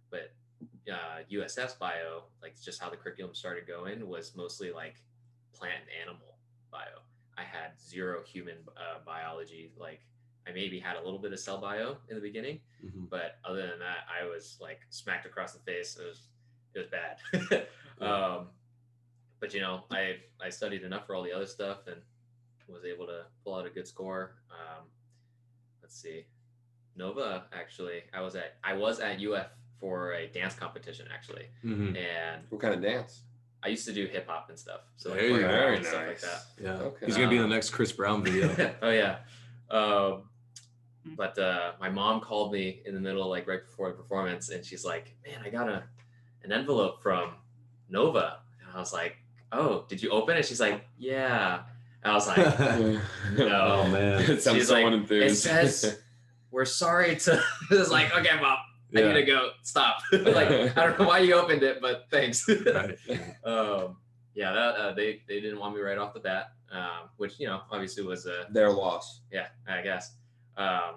but 0.09 0.33
uh, 0.91 1.21
USF's 1.31 1.73
bio, 1.75 2.23
like 2.41 2.55
just 2.61 2.81
how 2.81 2.89
the 2.89 2.97
curriculum 2.97 3.33
started 3.35 3.67
going, 3.67 4.07
was 4.07 4.35
mostly 4.35 4.71
like 4.71 4.95
plant 5.53 5.75
and 5.81 6.07
animal 6.09 6.37
bio. 6.71 7.01
I 7.37 7.43
had 7.43 7.71
zero 7.79 8.21
human 8.23 8.57
uh, 8.77 8.99
biology. 9.05 9.71
Like 9.77 10.01
I 10.47 10.51
maybe 10.51 10.79
had 10.79 10.95
a 10.97 11.03
little 11.03 11.19
bit 11.19 11.33
of 11.33 11.39
cell 11.39 11.59
bio 11.59 11.97
in 12.09 12.15
the 12.15 12.21
beginning, 12.21 12.59
Mhm. 12.83 13.09
but 13.09 13.37
other 13.45 13.61
than 13.67 13.79
that, 13.79 14.05
I 14.09 14.25
was 14.25 14.57
like 14.61 14.81
smacked 14.89 15.25
across 15.25 15.53
the 15.53 15.59
face. 15.59 15.97
It 15.97 16.05
was 16.05 16.27
it 16.73 16.79
was 16.79 16.87
bad. 16.87 17.67
um, 18.01 18.47
but 19.39 19.53
you 19.53 19.61
know, 19.61 19.83
I 19.91 20.17
I 20.41 20.49
studied 20.49 20.83
enough 20.83 21.05
for 21.07 21.15
all 21.15 21.23
the 21.23 21.31
other 21.31 21.45
stuff 21.47 21.87
and 21.87 21.97
was 22.67 22.85
able 22.85 23.05
to 23.07 23.25
pull 23.43 23.55
out 23.55 23.65
a 23.65 23.69
good 23.69 23.87
score. 23.87 24.35
Um, 24.51 24.85
let's 25.81 25.95
see, 25.99 26.25
Nova 26.95 27.45
actually. 27.53 28.03
I 28.13 28.21
was 28.21 28.35
at 28.35 28.57
I 28.63 28.73
was 28.73 28.99
at 28.99 29.19
UF 29.21 29.47
for 29.83 30.13
a 30.13 30.27
dance 30.27 30.55
competition 30.55 31.05
actually, 31.13 31.45
Mhm. 31.61 31.97
and 31.97 32.43
What 32.49 32.61
kind 32.61 32.73
of 32.73 32.81
dance? 32.81 33.23
I 33.61 33.67
used 33.67 33.85
to 33.85 33.91
do 33.93 34.05
hip 34.05 34.25
hop 34.29 34.47
and 34.47 34.57
stuff. 34.57 34.79
So 34.95 35.09
like 35.09 35.19
There 35.19 35.27
you 35.29 35.39
go. 35.41 35.47
Very 35.47 35.75
and 35.75 35.85
stuff 35.85 35.97
like 35.99 36.07
nice. 36.07 36.21
that. 36.21 36.41
Yeah. 36.61 36.73
Okay. 36.87 37.05
He's 37.05 37.15
gonna 37.17 37.27
be 37.29 37.35
in 37.35 37.41
the 37.41 37.47
Um, 37.47 37.57
next 37.57 37.71
Chris 37.71 37.91
Brown 37.91 38.23
video. 38.23 38.47
oh 38.81 38.89
yeah. 38.89 39.17
Um, 39.69 40.29
but 41.17 41.37
uh, 41.37 41.73
my 41.81 41.89
mom 41.89 42.21
called 42.21 42.53
me 42.53 42.81
in 42.85 42.93
the 42.93 43.01
middle, 43.01 43.27
like 43.29 43.45
right 43.45 43.65
before 43.65 43.89
the 43.89 43.95
performance, 43.97 44.47
and 44.51 44.65
she's 44.65 44.85
like, 44.85 45.17
"Man, 45.27 45.41
I 45.43 45.49
got 45.49 45.67
a 45.67 45.83
an 46.43 46.53
envelope 46.53 47.01
from 47.03 47.35
Nova," 47.89 48.39
and 48.61 48.69
I 48.73 48.79
was 48.79 48.93
like, 48.93 49.17
"Oh, 49.51 49.85
did 49.89 50.01
you 50.01 50.11
open 50.11 50.37
it?" 50.37 50.45
She's 50.45 50.61
like, 50.61 50.85
"Yeah." 50.97 51.63
And 52.03 52.11
I 52.13 52.15
was 52.15 52.27
like, 52.27 52.37
Oh 53.39 53.87
man. 53.89 54.21
it 54.31 54.41
sounds 54.43 54.57
She's 54.59 54.67
so 54.69 54.75
like, 54.75 54.85
unenthused. 54.85 55.23
"It 55.31 55.35
says 55.35 55.99
we're 56.51 56.63
sorry 56.65 57.17
to." 57.17 57.43
it's 57.71 57.89
like, 57.91 58.15
"Okay, 58.15 58.39
mom, 58.39 58.57
I 58.95 58.99
Yeah. 58.99 59.07
need 59.13 59.19
to 59.21 59.25
go. 59.25 59.51
Stop." 59.63 59.97
like, 60.11 60.49
I 60.77 60.85
don't 60.85 60.99
know 60.99 61.07
why 61.07 61.19
you 61.19 61.33
opened 61.35 61.63
it, 61.63 61.81
but 61.81 62.05
thanks. 62.11 62.47
Right. 62.65 62.97
um, 63.43 63.97
yeah, 64.35 64.51
that, 64.51 64.75
uh, 64.75 64.93
they 64.93 65.21
they 65.27 65.39
didn't 65.41 65.59
want 65.59 65.75
me 65.75 65.81
right 65.81 65.97
off 65.97 66.13
the 66.13 66.19
bat, 66.19 66.53
um, 66.71 67.09
which 67.17 67.39
you 67.39 67.47
know 67.47 67.61
obviously 67.71 68.03
was 68.03 68.25
a 68.25 68.47
Their 68.51 68.69
loss. 68.71 69.21
yeah, 69.31 69.47
I 69.67 69.81
guess. 69.81 70.15
Um, 70.57 70.95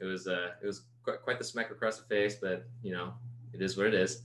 it 0.00 0.04
was 0.04 0.26
uh, 0.28 0.50
it 0.62 0.66
was 0.66 0.82
quite, 1.02 1.22
quite 1.22 1.38
the 1.38 1.44
smack 1.44 1.70
across 1.70 1.98
the 1.98 2.04
face, 2.06 2.36
but 2.40 2.66
you 2.82 2.92
know, 2.92 3.14
it 3.52 3.60
is 3.62 3.76
what 3.76 3.86
it 3.86 3.94
is. 3.94 4.22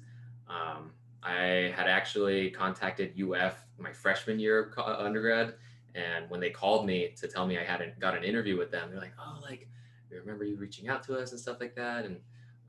Um, 0.49 0.91
I 1.23 1.71
had 1.75 1.87
actually 1.87 2.49
contacted 2.51 3.13
UF 3.19 3.63
my 3.79 3.91
freshman 3.93 4.39
year 4.39 4.59
of 4.63 4.71
co- 4.75 4.83
uh, 4.83 4.97
undergrad, 4.99 5.55
and 5.95 6.29
when 6.29 6.39
they 6.39 6.49
called 6.49 6.85
me 6.85 7.13
to 7.19 7.27
tell 7.27 7.47
me 7.47 7.57
I 7.57 7.63
hadn't 7.63 7.99
got 7.99 8.15
an 8.17 8.23
interview 8.23 8.57
with 8.57 8.69
them, 8.71 8.89
they're 8.91 8.99
like, 8.99 9.13
"Oh, 9.19 9.39
like 9.41 9.67
we 10.09 10.17
remember 10.17 10.43
you 10.43 10.55
reaching 10.55 10.87
out 10.87 11.03
to 11.05 11.17
us 11.17 11.31
and 11.31 11.39
stuff 11.39 11.57
like 11.59 11.75
that." 11.75 12.05
And 12.05 12.17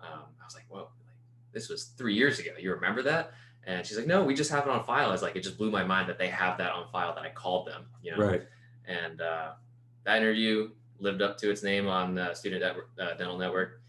um, 0.02 0.24
I 0.40 0.44
was 0.44 0.54
like, 0.54 0.64
whoa, 0.68 0.78
like, 1.06 1.16
this 1.52 1.68
was 1.68 1.84
three 1.96 2.14
years 2.14 2.38
ago. 2.38 2.50
You 2.58 2.72
remember 2.74 3.02
that?" 3.02 3.32
And 3.64 3.86
she's 3.86 3.96
like, 3.96 4.06
"No, 4.06 4.24
we 4.24 4.34
just 4.34 4.50
have 4.50 4.64
it 4.66 4.70
on 4.70 4.84
file." 4.84 5.08
I 5.08 5.12
was 5.12 5.22
like, 5.22 5.36
it 5.36 5.42
just 5.42 5.56
blew 5.58 5.70
my 5.70 5.84
mind 5.84 6.08
that 6.08 6.18
they 6.18 6.28
have 6.28 6.58
that 6.58 6.72
on 6.72 6.88
file 6.90 7.14
that 7.14 7.22
I 7.24 7.30
called 7.30 7.66
them. 7.68 7.86
You 8.02 8.12
know, 8.12 8.18
Right. 8.18 8.42
and 8.86 9.20
uh, 9.20 9.52
that 10.04 10.16
interview 10.18 10.70
lived 10.98 11.22
up 11.22 11.36
to 11.38 11.50
its 11.50 11.62
name 11.62 11.86
on 11.88 12.18
uh, 12.18 12.34
Student 12.34 12.62
Network, 12.62 12.90
uh, 13.00 13.14
Dental 13.14 13.38
Network 13.38 13.80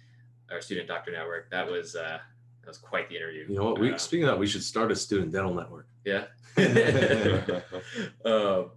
or 0.51 0.61
Student 0.61 0.87
Doctor 0.87 1.11
Network. 1.11 1.49
That 1.51 1.69
was 1.69 1.95
uh, 1.95 2.19
that 2.61 2.67
was 2.67 2.77
quite 2.77 3.09
the 3.09 3.15
interview. 3.15 3.45
You 3.49 3.55
know 3.55 3.65
what? 3.65 3.79
We 3.79 3.93
Uh, 3.93 3.97
speaking 3.97 4.25
of 4.25 4.31
that, 4.31 4.39
we 4.39 4.47
should 4.47 4.63
start 4.63 4.91
a 4.91 4.95
student 4.95 5.31
dental 5.31 5.53
network. 5.53 5.87
yeah. 6.05 6.25
um, 8.25 8.71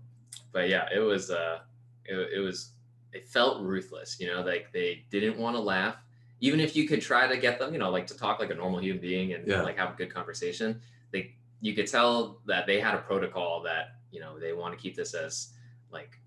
but 0.53 0.69
yeah, 0.69 0.89
it 0.95 1.01
was 1.01 1.31
uh, 1.31 1.59
it, 2.05 2.15
it 2.37 2.39
was 2.41 2.71
it 3.13 3.27
felt 3.29 3.63
ruthless. 3.63 4.19
You 4.21 4.29
know, 4.29 4.41
like 4.43 4.69
they 4.73 5.05
didn't 5.11 5.39
want 5.39 5.57
to 5.57 5.61
laugh, 5.61 5.97
even 6.41 6.61
if 6.61 6.77
you 6.77 6.87
could 6.87 7.01
try 7.01 7.27
to 7.27 7.37
get 7.39 7.59
them, 7.59 7.73
you 7.73 7.79
know, 7.79 7.91
like 7.91 8.07
to 8.09 8.17
talk 8.17 8.39
like 8.39 8.51
a 8.51 8.55
normal 8.55 8.81
human 8.81 9.01
being 9.01 9.33
and 9.33 9.47
Yeah. 9.47 9.63
like 9.63 9.77
have 9.79 9.91
a 9.95 9.97
good 9.97 10.13
conversation. 10.13 10.81
They 11.13 11.35
you 11.61 11.75
could 11.75 11.87
tell 11.87 12.41
that 12.47 12.67
they 12.67 12.79
had 12.81 12.95
a 12.95 12.99
protocol 12.99 13.63
that 13.63 13.97
you 14.11 14.21
know 14.21 14.39
they 14.39 14.53
want 14.53 14.77
to 14.77 14.81
keep 14.81 14.95
this 14.95 15.15
as 15.15 15.53
like 15.91 16.21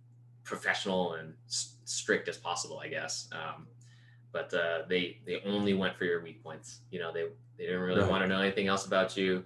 professional 0.43 1.13
and 1.13 1.35
s- 1.47 1.75
strict 1.85 2.27
as 2.27 2.37
possible, 2.37 2.79
I 2.79 2.87
guess. 2.87 3.29
Um, 3.31 3.67
but 4.31 4.53
uh, 4.53 4.83
they 4.87 5.19
they 5.25 5.41
only 5.45 5.73
went 5.73 5.95
for 5.97 6.05
your 6.05 6.21
weak 6.23 6.43
points. 6.43 6.81
You 6.91 6.99
know, 6.99 7.11
they 7.13 7.25
they 7.57 7.65
didn't 7.65 7.81
really 7.81 8.01
Right. 8.01 8.09
want 8.09 8.23
to 8.23 8.27
know 8.27 8.41
anything 8.41 8.67
else 8.67 8.85
about 8.85 9.15
you. 9.15 9.43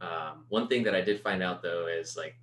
Um, 0.00 0.44
one 0.48 0.68
thing 0.68 0.82
that 0.84 0.94
I 0.94 1.00
did 1.00 1.20
find 1.20 1.42
out 1.42 1.62
though 1.62 1.86
is 1.88 2.16
like 2.16 2.36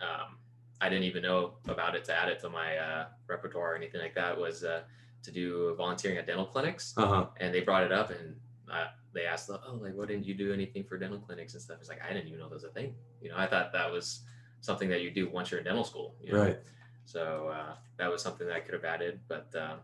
um, 0.00 0.38
I 0.80 0.88
didn't 0.88 1.04
even 1.04 1.22
know 1.22 1.54
about 1.68 1.94
it 1.94 2.04
to 2.06 2.14
add 2.18 2.28
it 2.28 2.40
to 2.40 2.48
my 2.50 2.76
uh, 2.76 3.06
repertoire 3.28 3.74
or 3.74 3.76
anything 3.76 4.00
like 4.00 4.14
that 4.16 4.36
was 4.36 4.64
uh, 4.64 4.82
to 5.22 5.30
do 5.30 5.74
volunteering 5.76 6.18
at 6.18 6.26
dental 6.26 6.46
clinics, 6.46 6.94
Uh 6.96 7.06
huh. 7.06 7.26
and 7.38 7.54
they 7.54 7.60
brought 7.60 7.84
it 7.84 7.92
up 7.92 8.10
and 8.10 8.36
uh, 8.70 8.86
they 9.12 9.24
asked, 9.26 9.50
oh, 9.50 9.78
like, 9.80 9.94
why 9.94 10.06
didn't 10.06 10.24
you 10.26 10.34
do 10.34 10.52
anything 10.52 10.84
for 10.84 10.96
dental 10.98 11.18
clinics 11.18 11.52
and 11.54 11.62
stuff? 11.62 11.78
It's 11.80 11.88
like 11.88 12.00
I 12.02 12.12
didn't 12.12 12.28
even 12.28 12.38
know 12.40 12.48
that 12.48 12.54
was 12.54 12.64
a 12.64 12.70
thing. 12.70 12.94
You 13.20 13.28
know, 13.30 13.36
I 13.36 13.46
thought 13.46 13.72
that 13.72 13.90
was 13.90 14.20
something 14.60 14.88
that 14.88 15.02
you 15.02 15.10
do 15.10 15.28
once 15.28 15.50
you're 15.50 15.58
in 15.60 15.64
dental 15.64 15.84
school. 15.84 16.14
You 16.22 16.32
know? 16.32 16.42
Right. 16.44 16.58
So 17.04 17.48
uh, 17.54 17.74
that 17.98 18.10
was 18.10 18.22
something 18.22 18.46
that 18.46 18.56
I 18.56 18.60
could 18.60 18.74
have 18.74 18.84
added, 18.84 19.20
but 19.28 19.52
uh, 19.54 19.74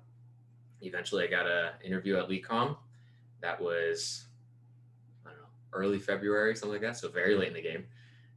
eventually 0.82 1.24
I 1.24 1.26
got 1.26 1.46
an 1.46 1.72
interview 1.84 2.16
at 2.16 2.28
LECOM. 2.28 2.76
That 3.40 3.60
was 3.60 4.26
I 5.26 5.30
don't 5.30 5.38
know 5.40 5.44
early 5.72 5.98
February, 5.98 6.56
something 6.56 6.72
like 6.80 6.82
that. 6.82 6.96
So 6.96 7.08
very 7.08 7.34
late 7.36 7.48
in 7.48 7.54
the 7.54 7.62
game, 7.62 7.84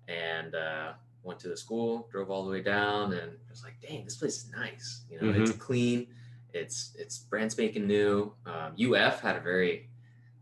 and 0.08 0.55
uh, 0.55 0.93
went 1.24 1.39
to 1.41 1.48
the 1.48 1.58
school, 1.58 2.08
drove 2.12 2.29
all 2.29 2.43
the 2.43 2.51
way 2.51 2.62
down, 2.62 3.13
and 3.13 3.31
I 3.31 3.50
was 3.51 3.63
like, 3.63 3.79
"Dang, 3.81 4.03
this 4.03 4.17
place 4.17 4.38
is 4.43 4.51
nice. 4.51 5.01
You 5.10 5.22
know, 5.22 5.29
it's 5.41 5.51
clean. 5.53 6.08
It's 6.53 6.93
it's 6.98 7.17
brand 7.20 7.51
spanking 7.51 7.88
new." 7.88 8.34
Um, 8.46 8.75
UF 8.79 9.22
had 9.22 9.36
a 9.38 9.41
very 9.41 9.89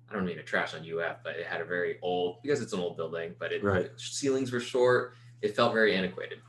I 0.09 0.13
don't 0.13 0.25
mean 0.25 0.37
to 0.37 0.43
trash 0.43 0.73
on 0.73 0.81
UF, 0.81 1.17
but 1.23 1.35
it 1.35 1.45
had 1.45 1.61
a 1.61 1.65
very 1.65 1.97
old 2.01 2.41
because 2.41 2.61
it's 2.61 2.73
an 2.73 2.79
old 2.79 2.97
building, 2.97 3.35
but 3.37 3.51
it 3.51 3.63
Right. 3.63 3.91
ceilings 3.97 4.51
were 4.51 4.59
short. 4.59 5.13
It 5.41 5.55
felt 5.55 5.71
very 5.73 5.95
antiquated. 5.95 6.39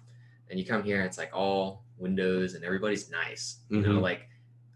And 0.48 0.58
you 0.58 0.64
come 0.64 0.82
here, 0.82 1.02
it's 1.02 1.18
like 1.18 1.30
all 1.34 1.84
windows 1.98 2.54
and 2.54 2.64
everybody's 2.64 3.10
nice. 3.10 3.60
You 3.68 3.82
know, 3.82 3.98
Mhm. 3.98 4.02
like 4.02 4.26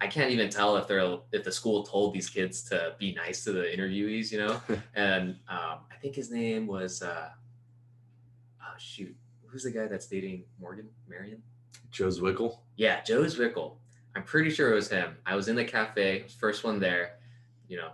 I 0.00 0.06
can't 0.06 0.30
even 0.32 0.50
tell 0.50 0.76
if 0.76 0.86
they're 0.86 1.18
if 1.32 1.44
the 1.44 1.52
school 1.52 1.82
told 1.84 2.12
these 2.12 2.28
kids 2.28 2.62
to 2.64 2.94
be 2.98 3.14
nice 3.14 3.42
to 3.44 3.52
the 3.52 3.62
interviewees, 3.62 4.30
you 4.30 4.38
know. 4.38 4.60
and 4.94 5.30
um, 5.48 5.78
I 5.90 5.96
think 6.02 6.14
his 6.14 6.30
name 6.30 6.66
was 6.66 7.00
uh, 7.00 7.30
oh 8.62 8.74
shoot, 8.78 9.16
who's 9.46 9.62
the 9.62 9.70
guy 9.70 9.86
that's 9.86 10.06
dating 10.06 10.44
Morgan 10.60 10.90
Marion? 11.08 11.42
Joe 11.90 12.08
Zwickle. 12.08 12.58
Yeah, 12.76 13.02
Joe 13.02 13.22
Zwickle. 13.22 13.76
I'm 14.16 14.22
pretty 14.22 14.50
sure 14.50 14.72
it 14.72 14.74
was 14.74 14.88
him. 14.88 15.16
I 15.26 15.34
was 15.34 15.48
in 15.48 15.56
the 15.56 15.64
cafe, 15.64 16.24
first 16.38 16.64
one 16.64 16.78
there, 16.78 17.16
you 17.68 17.76
know, 17.76 17.90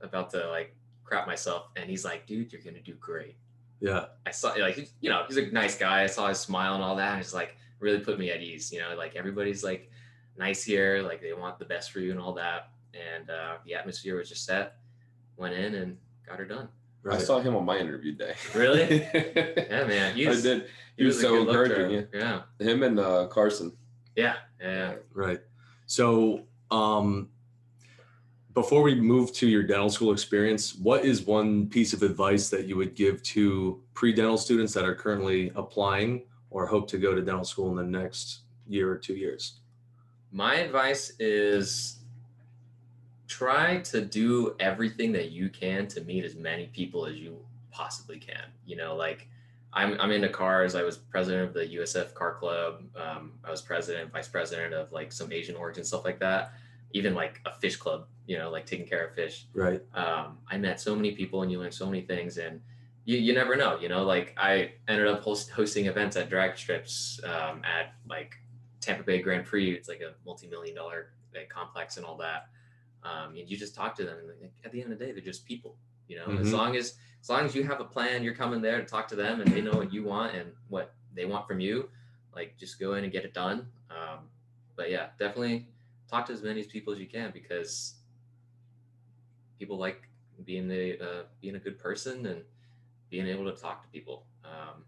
about 0.00 0.30
to 0.30 0.48
like 0.48 0.74
crap 1.04 1.26
myself, 1.26 1.68
and 1.76 1.88
he's 1.90 2.04
like, 2.04 2.26
"Dude, 2.26 2.52
you're 2.52 2.62
gonna 2.62 2.80
do 2.80 2.94
great." 2.94 3.36
Yeah. 3.80 4.06
I 4.24 4.30
saw 4.30 4.52
like 4.52 4.88
you 5.00 5.10
know 5.10 5.24
he's 5.26 5.36
a 5.36 5.46
nice 5.46 5.76
guy. 5.76 6.02
I 6.02 6.06
saw 6.06 6.28
his 6.28 6.38
smile 6.38 6.74
and 6.74 6.82
all 6.82 6.96
that, 6.96 7.12
and 7.12 7.20
it's 7.20 7.34
like 7.34 7.56
really 7.80 8.00
put 8.00 8.18
me 8.18 8.30
at 8.30 8.40
ease. 8.40 8.72
You 8.72 8.80
know, 8.80 8.94
like 8.96 9.16
everybody's 9.16 9.64
like 9.64 9.90
nice 10.38 10.62
here, 10.62 11.02
like 11.02 11.20
they 11.20 11.32
want 11.32 11.58
the 11.58 11.64
best 11.64 11.90
for 11.92 12.00
you 12.00 12.10
and 12.10 12.20
all 12.20 12.34
that. 12.34 12.70
And 12.94 13.28
uh, 13.28 13.56
the 13.64 13.74
atmosphere 13.74 14.16
was 14.16 14.28
just 14.28 14.44
set. 14.44 14.76
Went 15.36 15.54
in 15.54 15.74
and 15.74 15.96
got 16.26 16.38
her 16.38 16.44
done. 16.44 16.68
I 17.08 17.18
saw 17.18 17.38
him 17.38 17.54
on 17.54 17.64
my 17.64 17.78
interview 17.78 18.12
day. 18.12 18.34
Really? 18.54 18.80
yeah, 18.80 19.10
Yeah, 19.70 19.86
man. 19.86 20.12
I 20.12 20.14
did. 20.14 20.66
He, 20.96 21.04
was, 21.04 21.18
a 21.18 21.20
so 21.20 21.42
encouraging. 21.42 22.08
to 22.10 22.18
her. 22.18 22.44
Yeah. 22.58 22.66
Him 22.66 22.82
and 22.82 22.98
uh, 22.98 23.28
Carson. 23.28 23.76
Yeah. 24.16 24.36
Yeah. 24.60 24.68
Yeah. 24.72 24.94
Right. 25.12 25.40
So, 25.86 26.42
um, 26.70 27.28
before 28.54 28.82
we 28.82 28.94
move 28.94 29.32
to 29.34 29.46
your 29.46 29.62
dental 29.62 29.90
school 29.90 30.12
experience, 30.12 30.74
what 30.76 31.04
is 31.04 31.22
one 31.22 31.68
piece 31.68 31.92
of 31.92 32.02
advice 32.02 32.48
that 32.48 32.66
you 32.66 32.76
would 32.76 32.94
give 32.94 33.22
to 33.22 33.82
pre-dental 33.92 34.38
students 34.38 34.72
that 34.72 34.84
are 34.84 34.94
currently 34.94 35.52
applying 35.54 36.22
or 36.48 36.66
hope 36.66 36.88
to 36.88 36.98
go 36.98 37.14
to 37.14 37.20
dental 37.20 37.44
school 37.44 37.68
in 37.70 37.76
the 37.76 37.98
next 37.98 38.40
year 38.66 38.90
or 38.90 38.96
two 38.96 39.14
years? 39.14 39.60
My 40.32 40.54
advice 40.56 41.12
is 41.20 41.98
try 43.28 43.78
to 43.80 44.00
do 44.00 44.56
everything 44.58 45.12
that 45.12 45.30
you 45.30 45.50
can 45.50 45.86
to 45.88 46.00
meet 46.02 46.24
as 46.24 46.34
many 46.34 46.66
people 46.68 47.04
as 47.06 47.16
you 47.16 47.38
possibly 47.70 48.18
can. 48.18 48.44
You 48.64 48.76
know, 48.76 48.96
like 48.96 49.28
I'm, 49.76 50.00
I'm 50.00 50.10
into 50.10 50.30
cars. 50.30 50.74
I 50.74 50.82
was 50.82 50.96
president 50.96 51.48
of 51.48 51.54
the 51.54 51.66
USF 51.76 52.14
Car 52.14 52.34
Club. 52.34 52.82
Um, 52.96 53.32
I 53.44 53.50
was 53.50 53.60
president, 53.60 54.10
vice 54.10 54.26
president 54.26 54.72
of 54.72 54.90
like 54.90 55.12
some 55.12 55.30
Asian 55.30 55.54
orgs 55.54 55.76
and 55.76 55.86
stuff 55.86 56.02
like 56.02 56.18
that. 56.20 56.52
Even 56.92 57.14
like 57.14 57.42
a 57.44 57.52
fish 57.60 57.76
club, 57.76 58.06
you 58.26 58.38
know, 58.38 58.50
like 58.50 58.64
taking 58.64 58.86
care 58.86 59.06
of 59.06 59.14
fish. 59.14 59.46
Right. 59.52 59.82
um, 59.94 60.38
I 60.50 60.56
met 60.56 60.80
so 60.80 60.96
many 60.96 61.12
people 61.12 61.42
and 61.42 61.52
you 61.52 61.60
learn 61.60 61.72
so 61.72 61.84
many 61.84 62.00
things 62.00 62.38
and 62.38 62.62
you, 63.04 63.18
you 63.18 63.34
never 63.34 63.54
know, 63.54 63.78
you 63.78 63.90
know, 63.90 64.02
like 64.02 64.34
I 64.38 64.72
ended 64.88 65.08
up 65.08 65.20
host, 65.20 65.50
hosting 65.50 65.86
events 65.86 66.16
at 66.16 66.30
drag 66.30 66.56
strips 66.56 67.20
um, 67.24 67.60
at 67.62 67.92
like 68.08 68.34
Tampa 68.80 69.02
Bay 69.02 69.20
Grand 69.20 69.44
Prix. 69.44 69.72
It's 69.72 69.90
like 69.90 70.00
a 70.00 70.14
multi-million 70.24 70.74
dollar 70.74 71.10
like, 71.34 71.50
complex 71.50 71.98
and 71.98 72.06
all 72.06 72.16
that. 72.16 72.48
Um, 73.02 73.36
and 73.36 73.48
you 73.48 73.58
just 73.58 73.74
talk 73.74 73.94
to 73.96 74.04
them 74.04 74.16
and 74.18 74.28
like, 74.28 74.52
at 74.64 74.72
the 74.72 74.82
end 74.82 74.90
of 74.90 74.98
the 74.98 75.04
day, 75.04 75.12
they're 75.12 75.20
just 75.20 75.44
people, 75.44 75.76
you 76.08 76.16
know, 76.16 76.26
as 76.38 76.48
Mhm. 76.48 76.52
long 76.52 76.76
as, 76.76 76.96
as 77.20 77.28
long 77.28 77.44
as 77.44 77.54
you 77.54 77.64
have 77.64 77.80
a 77.80 77.84
plan, 77.84 78.22
you're 78.22 78.34
coming 78.34 78.60
there 78.60 78.78
to 78.78 78.84
talk 78.86 79.08
to 79.08 79.16
them 79.16 79.40
and 79.40 79.50
they 79.50 79.60
know 79.60 79.72
what 79.72 79.92
you 79.92 80.04
want 80.04 80.34
and 80.34 80.52
what 80.68 80.94
they 81.14 81.24
want 81.24 81.46
from 81.46 81.60
you, 81.60 81.90
like 82.34 82.56
just 82.56 82.78
go 82.78 82.94
in 82.94 83.04
and 83.04 83.12
get 83.12 83.24
it 83.24 83.34
done. 83.34 83.68
Um, 83.90 84.28
but 84.76 84.90
yeah, 84.90 85.08
definitely 85.18 85.66
talk 86.08 86.26
to 86.26 86.32
as 86.32 86.42
many 86.42 86.62
people 86.62 86.92
as 86.92 86.98
you 86.98 87.06
can 87.06 87.30
because 87.32 87.94
people 89.58 89.78
like 89.78 90.08
being 90.44 90.70
a 90.70 90.98
uh, 90.98 91.22
being 91.40 91.56
a 91.56 91.58
good 91.58 91.78
person 91.78 92.26
and 92.26 92.42
being 93.10 93.26
able 93.26 93.50
to 93.50 93.60
talk 93.60 93.82
to 93.82 93.88
people. 93.88 94.26
Um, 94.44 94.84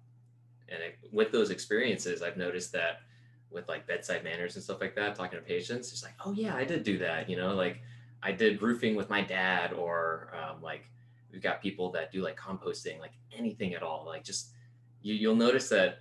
and 0.69 0.83
it, 0.83 0.99
with 1.13 1.33
those 1.33 1.51
experiences, 1.51 2.23
I've 2.23 2.37
noticed 2.37 2.73
that 2.73 3.01
with 3.51 3.69
like 3.69 3.87
bedside 3.87 4.23
manners 4.25 4.55
and 4.57 4.63
stuff 4.63 4.81
like 4.81 4.95
that, 4.97 5.15
talking 5.15 5.39
to 5.39 5.45
patients. 5.45 5.93
It's 5.93 6.03
like, 6.03 6.13
oh 6.25 6.33
yeah, 6.33 6.55
I 6.55 6.65
did 6.65 6.85
do 6.85 6.99
that. 6.99 7.31
You 7.31 7.37
know, 7.37 7.55
like 7.55 7.81
I 8.23 8.33
did 8.33 8.61
roofing 8.61 8.95
with 8.95 9.09
my 9.09 9.23
dad, 9.23 9.73
or 9.73 10.33
um, 10.35 10.63
like 10.63 10.91
we've 11.39 11.43
got 11.45 11.63
people 11.63 11.89
that 11.93 12.11
do 12.11 12.21
like 12.21 12.37
composting, 12.37 12.99
like 12.99 13.13
anything 13.33 13.75
at 13.75 13.83
all. 13.85 14.05
Like 14.05 14.25
just 14.25 14.51
you, 15.03 15.15
you'll 15.15 15.37
notice 15.37 15.69
that 15.69 16.01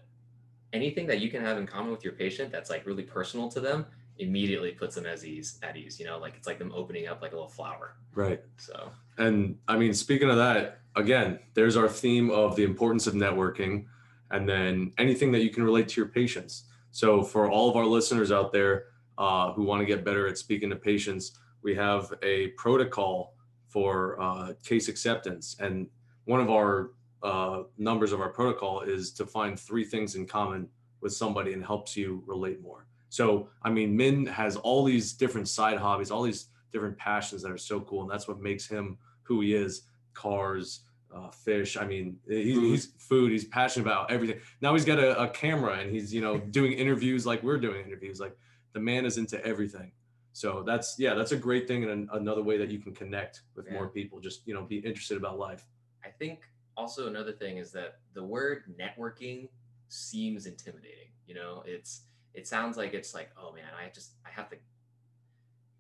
anything 0.73 1.05
that 1.05 1.21
you 1.21 1.29
can 1.29 1.43
have 1.43 1.59
in 1.59 1.67
common 1.67 1.91
with 1.91 2.03
your 2.03 2.13
patient 2.13 2.51
that's 2.51 2.71
like 2.71 2.87
really 2.87 3.03
personal 3.03 3.47
to 3.49 3.59
them 3.59 3.85
immediately 4.17 4.71
puts 4.71 4.95
them 4.95 5.05
at 5.05 5.23
ease 5.23 5.59
at 5.61 5.77
ease 5.77 5.99
you 5.99 6.05
know 6.05 6.17
like 6.17 6.33
it's 6.35 6.47
like 6.47 6.57
them 6.57 6.71
opening 6.75 7.07
up 7.07 7.21
like 7.21 7.31
a 7.31 7.35
little 7.35 7.47
flower 7.47 7.95
Right. 8.15 8.41
so 8.57 8.89
And 9.19 9.57
I 9.67 9.77
mean, 9.77 9.93
speaking 9.93 10.29
of 10.31 10.37
that, 10.37 10.79
again, 10.95 11.37
there's 11.53 11.77
our 11.77 11.87
theme 11.87 12.31
of 12.31 12.55
the 12.55 12.63
importance 12.63 13.05
of 13.05 13.13
networking 13.13 13.85
and 14.31 14.49
then 14.49 14.91
anything 14.97 15.31
that 15.33 15.43
you 15.43 15.51
can 15.51 15.63
relate 15.63 15.87
to 15.89 16.01
your 16.01 16.09
patients. 16.09 16.63
So, 16.89 17.21
for 17.21 17.47
all 17.49 17.69
of 17.69 17.75
our 17.75 17.85
listeners 17.85 18.31
out 18.31 18.51
there 18.51 18.85
uh, 19.19 19.53
who 19.53 19.63
want 19.63 19.81
to 19.81 19.85
get 19.85 20.03
better 20.03 20.27
at 20.27 20.39
speaking 20.39 20.71
to 20.71 20.75
patients, 20.75 21.37
we 21.61 21.75
have 21.75 22.11
a 22.23 22.47
protocol 22.63 23.35
for 23.67 24.19
uh, 24.21 24.53
case 24.63 24.87
acceptance. 24.87 25.55
And 25.59 25.87
one 26.25 26.41
of 26.41 26.49
our 26.49 26.91
uh, 27.23 27.63
numbers 27.77 28.11
of 28.11 28.21
our 28.21 28.29
protocol 28.29 28.81
is 28.81 29.11
to 29.13 29.25
find 29.25 29.59
three 29.59 29.83
things 29.83 30.15
in 30.15 30.25
common 30.25 30.67
with 31.01 31.13
somebody 31.13 31.53
and 31.53 31.65
helps 31.65 31.95
you 31.95 32.23
relate 32.25 32.61
more. 32.61 32.85
So, 33.09 33.49
I 33.63 33.69
mean, 33.69 33.95
Min 33.95 34.25
has 34.25 34.55
all 34.55 34.83
these 34.83 35.13
different 35.13 35.47
side 35.47 35.77
hobbies, 35.77 36.11
all 36.11 36.23
these 36.23 36.47
different 36.71 36.97
passions 36.97 37.41
that 37.43 37.51
are 37.51 37.57
so 37.57 37.79
cool. 37.81 38.01
And 38.01 38.11
that's 38.11 38.27
what 38.27 38.39
makes 38.39 38.67
him 38.67 38.97
who 39.23 39.41
he 39.41 39.53
is 39.53 39.83
cars, 40.13 40.81
uh, 41.15 41.29
fish. 41.29 41.77
I 41.77 41.85
mean, 41.85 42.17
he, 42.27 42.53
Food. 42.53 42.63
he's 42.63 42.85
food. 42.97 43.31
He's 43.31 43.45
passionate 43.45 43.85
about 43.85 44.11
everything. 44.11 44.39
Now 44.61 44.73
he's 44.73 44.85
got 44.85 44.99
a, 44.99 45.21
a 45.21 45.29
camera 45.29 45.79
and 45.79 45.91
he's, 45.91 46.13
you 46.13 46.21
know, 46.21 46.37
doing 46.51 46.73
interviews 46.73 47.25
like 47.25 47.43
we're 47.43 47.59
doing 47.59 47.85
interviews. 47.85 48.19
Like 48.19 48.37
the 48.73 48.79
man 48.79 49.05
is 49.05 49.17
into 49.17 49.43
everything. 49.45 49.91
So 50.37 50.61
that's, 50.61 50.99
yeah, 50.99 51.15
that's 51.15 51.31
a 51.31 51.35
great 51.35 51.67
thing. 51.67 51.81
And 51.81 51.91
an, 51.91 52.09
another 52.13 52.43
way 52.43 52.59
that 52.59 52.69
you 52.69 52.77
can 52.77 52.93
connect 52.93 53.41
with 53.55 53.65
Yeah. 53.65 53.73
more 53.73 53.87
people, 53.87 54.19
just, 54.19 54.45
you 54.47 54.53
know, 54.53 54.61
be 54.61 54.77
interested 54.77 55.17
about 55.17 55.39
life. 55.39 55.65
i 56.05 56.09
think 56.09 56.39
also 56.81 57.07
another 57.07 57.33
thing 57.33 57.57
is 57.57 57.71
that 57.71 57.91
the 58.13 58.23
word 58.23 58.63
networking 58.81 59.49
seems 59.89 60.45
intimidating 60.45 61.09
you 61.25 61.33
know 61.39 61.63
it's 61.65 61.91
it 62.39 62.45
sounds 62.47 62.77
like 62.77 62.93
it's 62.93 63.13
like 63.15 63.29
oh 63.41 63.51
man 63.51 63.71
i 63.81 63.89
just 63.97 64.11
i 64.27 64.29
have 64.29 64.47
to 64.51 64.57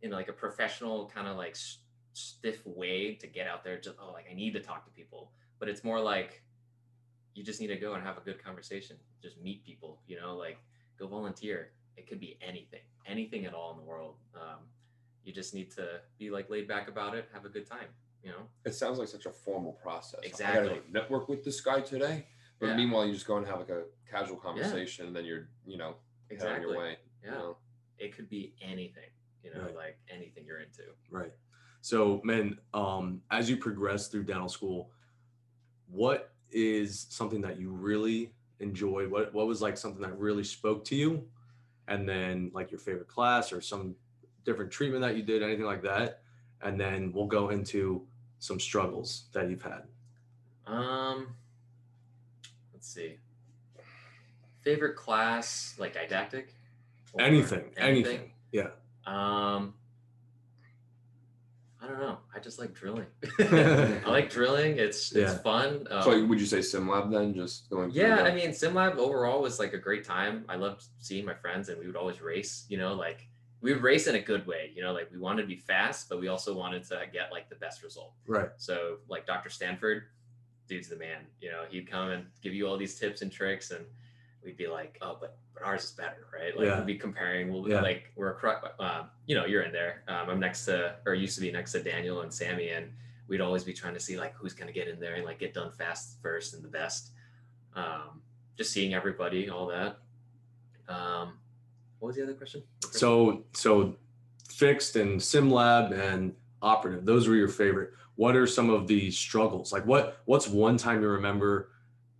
in 0.01 0.09
like 0.11 0.27
a 0.27 0.33
professional 0.33 1.09
kind 1.15 1.27
of 1.27 1.37
like 1.37 1.55
stiff 2.13 2.59
way 2.65 3.13
to 3.21 3.27
get 3.27 3.47
out 3.47 3.63
there 3.63 3.77
just 3.79 3.95
oh 4.01 4.11
like 4.11 4.25
i 4.31 4.33
need 4.33 4.53
to 4.53 4.59
talk 4.59 4.83
to 4.85 4.91
people 4.91 5.31
but 5.59 5.69
it's 5.69 5.83
more 5.83 6.01
like 6.01 6.43
you 7.35 7.43
just 7.43 7.61
need 7.61 7.67
to 7.75 7.77
go 7.77 7.93
and 7.93 8.03
have 8.03 8.17
a 8.17 8.21
good 8.21 8.43
conversation 8.43 8.95
just 9.21 9.37
meet 9.47 9.63
people 9.63 9.91
you 10.07 10.19
know 10.19 10.35
like 10.35 10.57
go 10.99 11.07
volunteer 11.07 11.71
it 11.97 12.07
could 12.07 12.19
be 12.19 12.37
anything 12.41 12.79
anything 13.05 13.45
at 13.45 13.53
all 13.53 13.71
in 13.71 13.77
the 13.77 13.83
world 13.83 14.15
um, 14.35 14.59
you 15.23 15.33
just 15.33 15.53
need 15.53 15.69
to 15.71 15.99
be 16.17 16.29
like 16.29 16.49
laid 16.49 16.67
back 16.67 16.87
about 16.87 17.15
it 17.15 17.27
have 17.33 17.43
a 17.45 17.49
good 17.49 17.65
time 17.67 17.87
you 18.23 18.29
know 18.29 18.47
It 18.65 18.73
sounds 18.75 18.99
like 18.99 19.07
such 19.07 19.25
a 19.25 19.31
formal 19.31 19.73
process. 19.73 20.19
I 20.23 20.27
Exactly. 20.27 20.69
gotta 20.69 20.79
go 20.81 20.85
network 20.91 21.29
with 21.29 21.43
this 21.43 21.61
guy 21.61 21.81
today. 21.81 22.27
But 22.59 22.67
Yeah. 22.69 22.75
meanwhile, 22.75 23.05
you 23.05 23.13
just 23.13 23.27
go 23.27 23.37
and 23.37 23.45
have 23.45 23.59
like 23.59 23.69
a 23.69 23.83
casual 24.09 24.37
conversation, 24.37 25.05
and 25.07 25.15
then 25.15 25.23
you're, 25.25 25.47
you 25.65 25.77
know, 25.77 25.89
head 26.29 26.41
on 26.41 26.55
exactly 26.55 26.61
your 26.71 26.77
way. 26.77 26.97
you 27.23 27.29
yeah 27.29 27.37
know? 27.37 27.57
it 27.99 28.15
could 28.15 28.29
be 28.29 28.53
anything 28.61 29.09
you 29.43 29.51
know 29.53 29.61
Right. 29.63 29.75
like 29.75 29.97
anything 30.09 30.43
you're 30.45 30.59
into 30.59 30.83
Right. 31.09 31.31
So, 31.81 32.19
man, 32.23 32.59
um, 32.73 33.21
as 33.31 33.49
you 33.49 33.57
progress 33.57 34.07
through 34.07 34.23
dental 34.23 34.49
school, 34.49 34.91
what 35.87 36.31
is 36.51 37.07
something 37.09 37.41
that 37.41 37.59
you 37.59 37.69
really 37.71 38.33
enjoyed? 38.59 39.09
What 39.11 39.33
what 39.33 39.47
was 39.47 39.61
like 39.61 39.77
something 39.77 40.01
that 40.01 40.17
really 40.17 40.43
spoke 40.43 40.83
to 40.85 40.95
you? 40.95 41.27
And 41.87 42.07
then 42.07 42.51
like 42.53 42.71
your 42.71 42.79
favorite 42.79 43.07
class 43.07 43.51
or 43.53 43.61
some 43.61 43.95
different 44.45 44.71
treatment 44.71 45.01
that 45.03 45.15
you 45.15 45.23
did, 45.23 45.41
anything 45.43 45.65
like 45.65 45.83
that. 45.83 46.21
And 46.61 46.79
then 46.79 47.11
we'll 47.13 47.27
go 47.27 47.49
into 47.49 48.05
some 48.39 48.59
struggles 48.59 49.25
that 49.33 49.49
you've 49.49 49.61
had. 49.63 49.83
um 50.67 51.27
let's 52.73 52.87
see 52.87 53.15
favorite 54.61 54.95
class 54.95 55.75
like 55.79 55.93
didactic 55.93 56.53
Or 57.13 57.21
Anything, 57.21 57.71
anything. 57.77 58.31
Yeah. 58.51 58.69
um 59.05 59.73
i 61.87 61.91
don't 61.91 61.99
know 62.01 62.17
i 62.35 62.39
just 62.39 62.59
like 62.59 62.73
drilling 62.73 63.05
i 63.39 64.01
like 64.09 64.29
drilling 64.29 64.77
it's 64.77 65.11
it's 65.13 65.33
Yeah. 65.33 65.37
fun 65.39 65.87
um, 65.89 66.03
so 66.03 66.25
would 66.25 66.39
you 66.39 66.45
say 66.45 66.59
SimLab 66.59 67.11
then? 67.11 67.33
Just 67.33 67.69
going. 67.69 67.91
Yeah, 67.91 68.23
I 68.23 68.33
mean, 68.35 68.49
SimLab 68.49 68.97
overall 68.97 69.41
was 69.41 69.57
like 69.59 69.73
a 69.73 69.77
great 69.77 70.03
time. 70.03 70.43
I 70.49 70.55
loved 70.55 70.83
seeing 70.99 71.25
my 71.25 71.33
friends, 71.33 71.69
and 71.69 71.79
we 71.79 71.87
would 71.87 71.95
always 71.95 72.21
race. 72.21 72.65
You 72.69 72.77
know, 72.77 72.93
like 72.93 73.27
we 73.61 73.71
would 73.73 73.81
race 73.81 74.07
in 74.07 74.15
a 74.15 74.19
good 74.21 74.45
way. 74.45 74.71
You 74.75 74.81
know, 74.83 74.91
like 74.93 75.09
we 75.11 75.17
wanted 75.17 75.43
to 75.43 75.47
be 75.47 75.55
fast, 75.55 76.09
but 76.09 76.19
we 76.19 76.27
also 76.27 76.53
wanted 76.53 76.83
to 76.89 77.03
get 77.13 77.31
like 77.31 77.49
the 77.49 77.55
best 77.55 77.83
result. 77.83 78.13
Right. 78.27 78.49
So, 78.57 78.97
like 79.07 79.25
Dr. 79.25 79.49
Stanford, 79.49 80.03
dude's 80.67 80.89
the 80.89 80.97
man. 80.97 81.21
You 81.41 81.51
know, 81.51 81.63
he'd 81.69 81.89
come 81.89 82.09
and 82.11 82.25
give 82.41 82.53
you 82.53 82.67
all 82.67 82.77
these 82.77 82.99
tips 82.99 83.21
and 83.21 83.31
tricks, 83.31 83.71
and 83.71 83.85
we'd 84.47 84.55
be 84.57 84.67
like, 84.67 84.97
"Oh, 85.01 85.17
but 85.19 85.37
but 85.53 85.61
ours 85.63 85.83
is 85.83 85.91
better, 85.91 86.25
right?" 86.33 86.55
Like 86.57 86.65
Yeah. 86.67 86.77
we'd 86.79 86.85
be 86.87 86.97
comparing. 86.97 87.51
We'll 87.51 87.63
be 87.63 87.71
Yeah. 87.71 87.81
like, 87.81 88.11
we're 88.15 88.31
across. 88.31 88.63
Um, 88.79 89.09
you 89.25 89.35
know, 89.35 89.45
you're 89.45 89.63
in 89.63 89.73
there. 89.73 90.03
Um, 90.07 90.29
I'm 90.29 90.39
next 90.39 90.63
to, 90.65 90.95
or 91.05 91.13
used 91.13 91.35
to 91.35 91.41
be 91.41 91.51
next 91.51 91.73
to 91.73 91.83
Daniel 91.83 92.21
and 92.21 92.33
Sammy, 92.33 92.69
and 92.69 92.93
we'd 93.27 93.41
always 93.41 93.65
be 93.65 93.73
trying 93.73 93.93
to 93.93 93.99
see 93.99 94.17
like 94.17 94.33
who's 94.35 94.53
gonna 94.53 94.71
get 94.71 94.87
in 94.87 94.99
there 95.01 95.15
and 95.15 95.25
like 95.25 95.37
get 95.39 95.53
done 95.53 95.71
fast 95.73 96.21
first 96.21 96.53
and 96.53 96.63
the 96.63 96.69
best. 96.69 97.11
Um, 97.75 98.21
just 98.55 98.71
seeing 98.71 98.93
everybody, 98.93 99.49
all 99.49 99.67
that. 99.67 99.99
Um, 100.87 101.37
what 101.99 102.07
was 102.07 102.15
the 102.15 102.23
other 102.23 102.33
question? 102.33 102.63
So 102.91 103.43
so 103.53 103.97
fixed 104.49 104.95
and 104.95 105.19
SimLab 105.19 105.91
and 105.91 106.33
operative, 106.61 107.05
those 107.05 107.27
were 107.27 107.35
your 107.35 107.49
favorite. 107.49 107.91
What 108.15 108.35
are 108.37 108.47
some 108.47 108.69
of 108.69 108.87
the 108.87 109.11
struggles? 109.11 109.73
Like 109.73 109.85
what 109.85 110.21
what's 110.25 110.47
one 110.47 110.77
time 110.77 111.01
you 111.01 111.09
remember, 111.09 111.69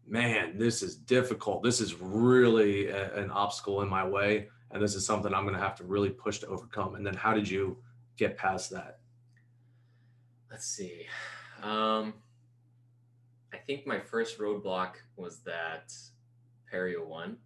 man, 0.07 0.57
this 0.57 0.81
is 0.81 0.95
difficult. 0.95 1.63
This 1.63 1.81
is 1.81 1.95
really 1.95 2.87
a- 2.87 3.13
an 3.15 3.29
obstacle 3.29 3.81
in 3.81 3.89
my 3.89 4.07
way. 4.07 4.49
And 4.71 4.81
this 4.81 4.95
is 4.95 5.05
something 5.05 5.33
I'm 5.33 5.45
gonna 5.45 5.59
have 5.59 5.75
to 5.75 5.83
really 5.83 6.09
push 6.09 6.39
to 6.39 6.47
overcome. 6.47 6.95
And 6.95 7.05
then 7.05 7.13
how 7.13 7.33
did 7.33 7.49
you 7.49 7.83
get 8.15 8.37
past 8.37 8.69
that? 8.71 8.99
let's 10.49 10.65
see. 10.65 11.05
Um, 11.61 12.13
I 13.53 13.57
think 13.57 13.85
my 13.85 13.99
first 13.99 14.39
roadblock 14.39 14.95
was 15.17 15.41
that 15.41 15.93
Perio 16.71 17.05
one. 17.05 17.37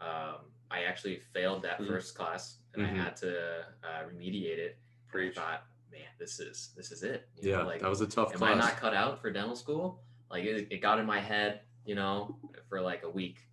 Um, 0.00 0.36
I 0.70 0.84
actually 0.84 1.18
failed 1.34 1.62
that 1.62 1.80
Mhm. 1.80 1.88
first 1.88 2.14
class, 2.14 2.58
and 2.74 2.82
Mhm. 2.86 2.90
I 2.92 3.02
had 3.02 3.16
to 3.16 3.66
uh, 3.82 4.04
remediate 4.04 4.58
it. 4.58 4.78
And 5.12 5.22
I 5.22 5.32
thought, 5.32 5.66
man, 5.90 6.06
this 6.18 6.38
is 6.38 6.72
this 6.76 6.92
is 6.92 7.02
it. 7.02 7.28
You 7.34 7.50
know, 7.52 7.58
Yeah, 7.58 7.64
like 7.64 7.80
that 7.80 7.90
was 7.90 8.00
a 8.02 8.06
tough 8.06 8.32
am 8.34 8.42
I 8.44 8.54
not 8.54 8.76
cut 8.76 8.94
out 8.94 9.20
for 9.20 9.30
dental 9.32 9.56
school? 9.56 10.04
Like 10.30 10.44
it, 10.44 10.68
it 10.70 10.78
got 10.78 11.00
in 11.00 11.06
my 11.06 11.18
head, 11.20 11.62
you 11.88 11.94
know, 11.94 12.36
for 12.68 12.82
like 12.82 13.02
a 13.02 13.08
week, 13.08 13.48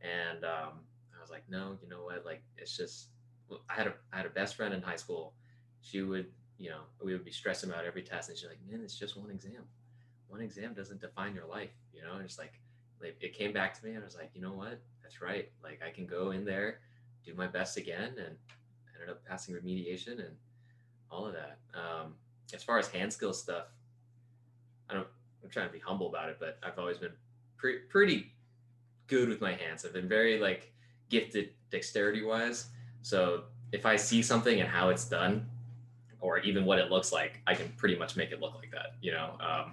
and 0.00 0.44
um, 0.44 0.78
I 1.12 1.20
was 1.20 1.28
like, 1.28 1.42
no, 1.50 1.76
you 1.82 1.88
know 1.88 2.04
what? 2.04 2.24
Like 2.24 2.42
it's 2.56 2.76
just. 2.76 3.08
I 3.68 3.74
had 3.74 3.88
a 3.88 3.94
I 4.12 4.18
had 4.18 4.26
a 4.26 4.30
best 4.30 4.54
friend 4.54 4.72
in 4.72 4.80
high 4.80 4.94
school. 4.94 5.34
She 5.82 6.02
would, 6.02 6.26
you 6.56 6.70
know, 6.70 6.82
we 7.02 7.12
would 7.12 7.24
be 7.24 7.32
stressing 7.32 7.68
about 7.68 7.84
every 7.84 8.02
test, 8.02 8.28
and 8.28 8.38
she's 8.38 8.48
like, 8.48 8.60
man, 8.70 8.80
it's 8.80 8.96
just 8.96 9.16
one 9.16 9.28
exam. 9.28 9.64
One 10.28 10.40
exam 10.40 10.72
doesn't 10.72 11.00
define 11.00 11.34
your 11.34 11.46
life, 11.46 11.72
you 11.92 12.02
know. 12.02 12.14
And 12.14 12.24
it's 12.24 12.38
like, 12.38 12.60
like 13.02 13.16
it 13.20 13.32
came 13.34 13.52
back 13.52 13.76
to 13.80 13.84
me, 13.84 13.94
and 13.94 14.02
I 14.02 14.04
was 14.04 14.14
like, 14.14 14.30
you 14.34 14.40
know 14.40 14.52
what? 14.52 14.80
That's 15.02 15.20
right. 15.20 15.50
Like 15.60 15.80
I 15.84 15.90
can 15.90 16.06
go 16.06 16.30
in 16.30 16.44
there, 16.44 16.78
do 17.24 17.34
my 17.34 17.48
best 17.48 17.76
again, 17.76 18.14
and 18.18 18.36
ended 18.94 19.10
up 19.10 19.24
passing 19.26 19.52
remediation 19.52 20.24
and 20.24 20.36
all 21.10 21.26
of 21.26 21.32
that. 21.32 21.58
Um, 21.74 22.14
as 22.54 22.62
far 22.62 22.78
as 22.78 22.86
hand 22.86 23.12
skill 23.12 23.32
stuff, 23.32 23.66
I 24.88 24.94
don't. 24.94 25.08
I'm 25.42 25.50
trying 25.50 25.66
to 25.66 25.72
be 25.72 25.80
humble 25.80 26.06
about 26.06 26.28
it, 26.28 26.36
but 26.38 26.58
I've 26.62 26.78
always 26.78 26.98
been 26.98 27.14
pre- 27.60 27.80
pretty 27.88 28.32
good 29.06 29.28
with 29.28 29.40
my 29.40 29.52
hands. 29.52 29.84
I've 29.84 29.92
been 29.92 30.08
very 30.08 30.38
like 30.38 30.72
gifted 31.10 31.50
dexterity 31.70 32.22
wise. 32.22 32.68
So 33.02 33.44
if 33.72 33.86
I 33.86 33.96
see 33.96 34.22
something 34.22 34.60
and 34.60 34.68
how 34.68 34.88
it's 34.88 35.04
done, 35.04 35.46
or 36.20 36.38
even 36.40 36.64
what 36.64 36.78
it 36.78 36.90
looks 36.90 37.12
like, 37.12 37.40
I 37.46 37.54
can 37.54 37.68
pretty 37.76 37.96
much 37.96 38.16
make 38.16 38.30
it 38.30 38.40
look 38.40 38.54
like 38.54 38.70
that. 38.72 38.94
You 39.00 39.12
know, 39.12 39.38
um, 39.40 39.72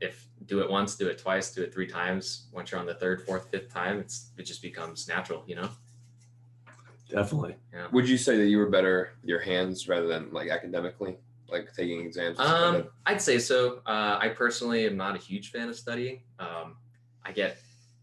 if 0.00 0.26
do 0.46 0.60
it 0.60 0.70
once, 0.70 0.96
do 0.96 1.08
it 1.08 1.18
twice, 1.18 1.52
do 1.54 1.62
it 1.62 1.72
three 1.74 1.86
times. 1.86 2.46
Once 2.52 2.70
you're 2.70 2.80
on 2.80 2.86
the 2.86 2.94
third, 2.94 3.26
fourth, 3.26 3.50
fifth 3.50 3.72
time, 3.72 3.98
it's 3.98 4.30
it 4.38 4.44
just 4.44 4.62
becomes 4.62 5.08
natural. 5.08 5.42
You 5.46 5.56
know. 5.56 5.68
Definitely. 7.08 7.56
Would 7.92 8.08
you 8.08 8.16
say 8.16 8.38
that 8.38 8.46
you 8.46 8.56
were 8.56 8.70
better 8.70 9.12
with 9.20 9.28
your 9.28 9.40
hands 9.40 9.86
rather 9.86 10.06
than 10.06 10.32
like 10.32 10.48
academically, 10.48 11.18
like 11.46 11.70
taking 11.74 12.00
exams? 12.00 12.38
and 12.38 12.48
stuff 12.48 12.74
like 12.74 12.84
Um. 12.84 12.90
I'd 13.04 13.20
say 13.20 13.38
so. 13.38 13.82
Uh, 13.84 14.18
I 14.18 14.28
personally 14.28 14.86
am 14.86 14.96
not 14.96 15.14
a 15.14 15.18
huge 15.18 15.50
fan 15.50 15.68
of 15.68 15.76
studying. 15.76 16.22
Um, 16.38 16.76
I 17.24 17.32
get 17.32 17.58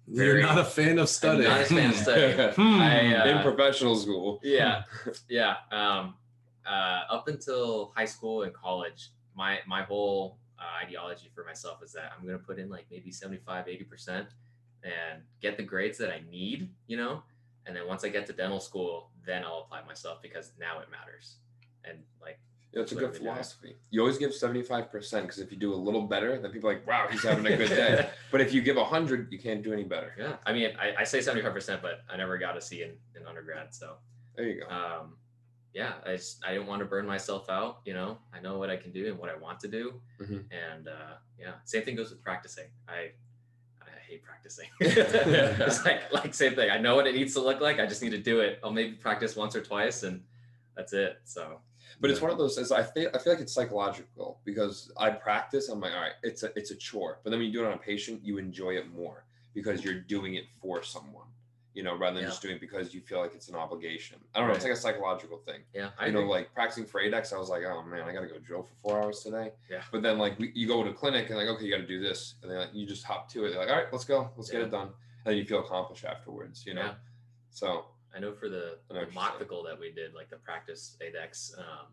You're 0.08 0.42
not 0.42 0.58
a 0.58 0.66
fan 0.66 1.00
of 1.00 1.10
studying. 1.10 1.50
not 1.50 1.62
a 1.62 1.66
fan 1.66 1.90
of 1.92 1.96
studying. 1.96 2.54
Hmm. 2.54 2.62
I, 2.82 3.16
uh, 3.16 3.38
in 3.38 3.44
professional 3.44 3.96
school. 3.96 4.40
yeah 4.44 4.84
yeah 5.30 5.56
um 5.72 6.16
uh 6.66 7.02
up 7.10 7.28
until 7.28 7.92
high 7.96 8.06
school 8.06 8.44
and 8.44 8.54
college 8.54 9.10
my 9.36 9.60
my 9.68 9.84
whole 9.84 10.38
uh, 10.60 10.84
ideology 10.86 11.30
for 11.34 11.46
myself 11.46 11.82
is 11.82 11.94
that 11.94 12.12
i'm 12.18 12.26
going 12.26 12.38
to 12.38 12.44
put 12.46 12.60
in 12.60 12.70
like 12.70 12.86
maybe 12.92 13.12
75 13.12 13.66
80% 13.66 14.28
and 14.84 15.22
get 15.42 15.56
the 15.56 15.64
grades 15.64 15.98
that 15.98 16.12
i 16.12 16.22
need 16.30 16.70
you 16.88 16.98
know 16.98 17.24
and 17.70 17.78
then 17.78 17.86
once 17.88 18.04
I 18.04 18.10
get 18.10 18.26
to 18.26 18.34
dental 18.34 18.60
school, 18.60 19.12
then 19.28 19.44
I'll 19.44 19.60
apply 19.60 19.84
myself 19.86 20.24
because 20.24 20.54
now 20.60 20.80
it 20.80 20.88
matters. 20.90 21.36
And 21.86 22.00
like, 22.20 22.40
Yeah, 22.72 22.82
it's 22.84 22.92
a 22.92 22.96
good 22.96 23.16
philosophy. 23.16 23.78
You 23.90 24.02
always 24.02 24.18
give 24.20 24.30
75% 24.32 24.92
because 24.92 25.40
if 25.40 25.52
you 25.52 25.58
do 25.58 25.74
a 25.74 25.76
little 25.76 26.04
better, 26.04 26.40
then 26.40 26.52
people 26.52 26.70
are 26.70 26.74
like, 26.74 26.86
wow, 26.86 27.08
he's 27.10 27.24
having 27.24 27.46
a 27.48 27.58
good 27.58 27.70
day. 27.70 28.08
but 28.32 28.42
if 28.42 28.54
you 28.54 28.62
give 28.62 28.76
100, 28.76 29.32
you 29.32 29.40
can't 29.40 29.64
do 29.64 29.74
any 29.74 29.84
better. 29.84 30.14
yeah, 30.20 30.36
I 30.46 30.54
mean, 30.54 30.72
I, 30.80 31.02
I 31.02 31.04
say 31.04 31.20
seventy 31.22 31.42
five 31.44 31.54
percent, 31.54 31.82
but 31.82 32.02
I 32.08 32.16
never 32.18 32.38
got 32.38 32.56
a 32.58 32.62
C 32.62 32.84
in, 32.84 32.92
in 33.20 33.26
undergrad, 33.28 33.74
so 33.74 33.96
There 34.36 34.46
you 34.46 34.62
go. 34.62 34.68
um, 34.68 35.16
yeah, 35.74 35.94
I 36.06 36.16
just 36.16 36.46
I 36.46 36.54
didn't 36.54 36.68
want 36.68 36.80
to 36.82 36.86
burn 36.86 37.08
myself 37.08 37.50
out. 37.50 37.80
You 37.86 37.94
know, 37.96 38.20
I 38.34 38.40
know 38.40 38.60
what 38.60 38.70
I 38.70 38.78
can 38.78 38.92
do 38.92 39.08
and 39.08 39.18
what 39.18 39.30
I 39.30 39.36
want 39.36 39.60
to 39.62 39.68
do, 39.68 40.00
Mhm. 40.22 40.44
and 40.52 40.88
uh, 40.88 41.14
yeah, 41.40 41.54
same 41.66 41.84
thing 41.84 41.96
goes 41.96 42.12
with 42.12 42.22
practicing. 42.24 42.66
I 42.88 43.12
I 43.82 43.90
hate 44.08 44.24
practicing. 44.24 44.68
it's 44.80 45.86
like 45.86 46.12
like 46.14 46.34
same 46.36 46.54
thing. 46.54 46.70
I 46.70 46.78
know 46.78 46.96
what 46.96 47.08
it 47.08 47.16
needs 47.16 47.34
to 47.34 47.40
look 47.42 47.62
like. 47.62 47.80
I 47.80 47.88
just 47.88 48.02
need 48.04 48.12
to 48.12 48.20
do 48.20 48.42
it. 48.42 48.60
I'll 48.64 48.72
maybe 48.72 48.92
practice 48.94 49.36
once 49.36 49.56
or 49.56 49.62
twice, 49.62 50.04
and 50.04 50.22
that's 50.76 50.94
it. 50.94 51.20
So 51.24 51.60
But 52.02 52.10
it's 52.12 52.22
one 52.22 52.32
of 52.32 52.38
those. 52.38 52.72
I 52.72 52.84
feel. 52.84 53.10
I 53.14 53.18
feel 53.18 53.34
like 53.34 53.42
it's 53.42 53.54
psychological 53.54 54.40
because 54.46 54.92
I 54.98 55.10
practice. 55.10 55.68
I'm 55.70 55.80
like, 55.82 55.94
all 55.94 56.02
right, 56.02 56.14
it's 56.24 56.44
a 56.44 56.52
it's 56.58 56.72
a 56.72 56.76
chore. 56.76 57.20
But 57.24 57.32
then 57.32 57.40
when 57.40 57.48
you 57.48 57.54
do 57.54 57.64
it 57.64 57.68
on 57.68 57.74
a 57.74 57.78
patient, 57.78 58.22
you 58.24 58.38
enjoy 58.38 58.72
it 58.76 58.92
more 58.94 59.26
because 59.54 59.84
you're 59.84 60.00
doing 60.00 60.36
it 60.36 60.46
for 60.62 60.82
someone. 60.84 61.26
You 61.76 61.84
know, 61.84 61.96
rather 61.96 62.16
than 62.16 62.24
Yeah. 62.24 62.30
just 62.30 62.42
doing 62.42 62.56
it 62.56 62.62
because 62.62 62.94
you 62.94 63.02
feel 63.02 63.20
like 63.20 63.36
it's 63.36 63.48
an 63.48 63.56
obligation. 63.56 64.18
I 64.34 64.40
don't 64.40 64.48
know. 64.50 64.56
It's 64.56 64.64
like 64.64 64.74
a 64.74 64.78
psychological 64.78 65.38
thing. 65.38 65.62
yeah, 65.74 65.90
I 66.00 66.08
you 66.08 66.12
know, 66.14 66.22
like 66.22 66.54
practicing 66.54 66.86
for 66.86 67.00
ADEX, 67.02 67.32
I 67.32 67.38
was 67.38 67.48
like, 67.50 67.64
oh 67.64 67.84
man, 67.84 68.02
I 68.02 68.12
got 68.12 68.22
to 68.22 68.28
go 68.28 68.40
drill 68.40 68.64
for 68.64 68.74
four 68.82 69.02
hours 69.02 69.20
today. 69.22 69.52
Yeah. 69.70 69.82
But 69.92 70.02
then 70.02 70.18
like 70.18 70.38
we, 70.40 70.52
you 70.56 70.68
go 70.68 70.84
to 70.84 70.92
clinic 70.92 71.30
and 71.30 71.38
like, 71.38 71.48
okay, 71.48 71.66
you 71.66 71.72
got 71.72 71.82
to 71.82 71.88
do 71.88 72.02
this, 72.02 72.36
and 72.42 72.52
then 72.52 72.58
like, 72.60 72.70
you 72.74 72.86
just 72.88 73.04
hop 73.06 73.30
to 73.34 73.46
it. 73.46 73.52
They're 73.52 73.60
like, 73.60 73.70
all 73.70 73.76
right, 73.76 73.86
let's 73.92 74.04
go, 74.04 74.30
let's 74.36 74.50
get 74.50 74.62
it 74.62 74.72
done, 74.72 74.88
and 74.88 75.26
then 75.26 75.38
you 75.38 75.46
feel 75.46 75.60
accomplished 75.60 76.06
afterwards. 76.06 76.66
You 76.66 76.74
know. 76.74 76.82
Yeah. 76.82 76.94
So 77.52 77.86
I 78.16 78.20
know 78.20 78.34
for 78.34 78.50
the, 78.50 78.78
I 78.92 79.06
the 79.06 79.06
that 79.64 79.78
we 79.80 79.92
did, 79.92 80.14
like 80.14 80.30
the 80.30 80.38
practice 80.38 80.98
ADEX, 81.02 81.58
um, 81.60 81.88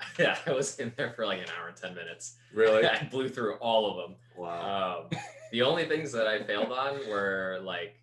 yeah, 0.18 0.38
I 0.46 0.52
was 0.52 0.78
in 0.78 0.92
there 0.96 1.12
for 1.12 1.26
like 1.26 1.38
an 1.40 1.46
hour 1.58 1.68
and 1.68 1.76
10 1.76 1.94
minutes. 1.94 2.36
Really? 2.52 2.84
I 2.86 3.04
blew 3.10 3.28
through 3.28 3.54
all 3.56 3.90
of 3.90 3.96
them. 3.96 4.16
Wow. 4.36 5.06
Um, 5.10 5.18
the 5.52 5.62
only 5.62 5.86
things 5.86 6.12
that 6.12 6.26
I 6.26 6.42
failed 6.42 6.72
on 6.72 6.98
were 7.08 7.60
like, 7.62 7.96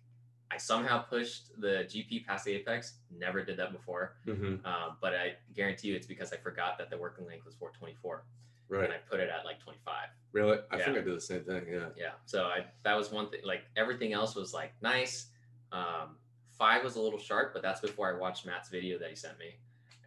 I 0.50 0.56
somehow 0.56 1.02
pushed 1.02 1.60
the 1.60 1.84
GP 1.88 2.26
past 2.26 2.44
the 2.44 2.52
apex. 2.52 2.94
Never 3.16 3.44
did 3.44 3.56
that 3.58 3.70
before. 3.72 4.16
Mhm. 4.26 4.64
Um, 4.66 4.96
but 5.00 5.14
I 5.14 5.34
guarantee 5.54 5.88
you 5.88 5.94
it's 5.96 6.06
because 6.08 6.32
I 6.32 6.36
forgot 6.38 6.76
that 6.78 6.90
the 6.90 6.98
working 6.98 7.26
length 7.26 7.44
was 7.46 7.54
424 7.54 8.24
Right. 8.68 8.84
and 8.84 8.92
I 8.92 8.96
put 9.08 9.20
it 9.20 9.28
at 9.28 9.44
like 9.44 9.60
25. 9.60 10.08
Really? 10.32 10.58
I 10.70 10.78
Yeah. 10.78 10.84
think 10.86 10.98
I 10.98 11.00
did 11.02 11.14
the 11.14 11.20
same 11.20 11.44
thing. 11.44 11.66
Yeah. 11.70 11.88
Yeah. 11.96 12.12
So 12.26 12.44
I 12.46 12.66
that 12.82 12.94
was 12.96 13.10
one 13.12 13.30
thing. 13.30 13.40
Like 13.44 13.62
everything 13.76 14.12
else 14.12 14.34
was 14.34 14.52
like 14.54 14.72
nice. 14.82 15.26
Um, 15.72 16.16
five 16.60 16.84
was 16.84 16.94
a 16.96 17.00
little 17.00 17.18
sharp, 17.18 17.52
but 17.54 17.62
that's 17.62 17.80
before 17.80 18.14
I 18.14 18.18
watched 18.18 18.44
Matt's 18.46 18.68
video 18.68 18.98
that 18.98 19.08
he 19.08 19.16
sent 19.16 19.36
me. 19.38 19.56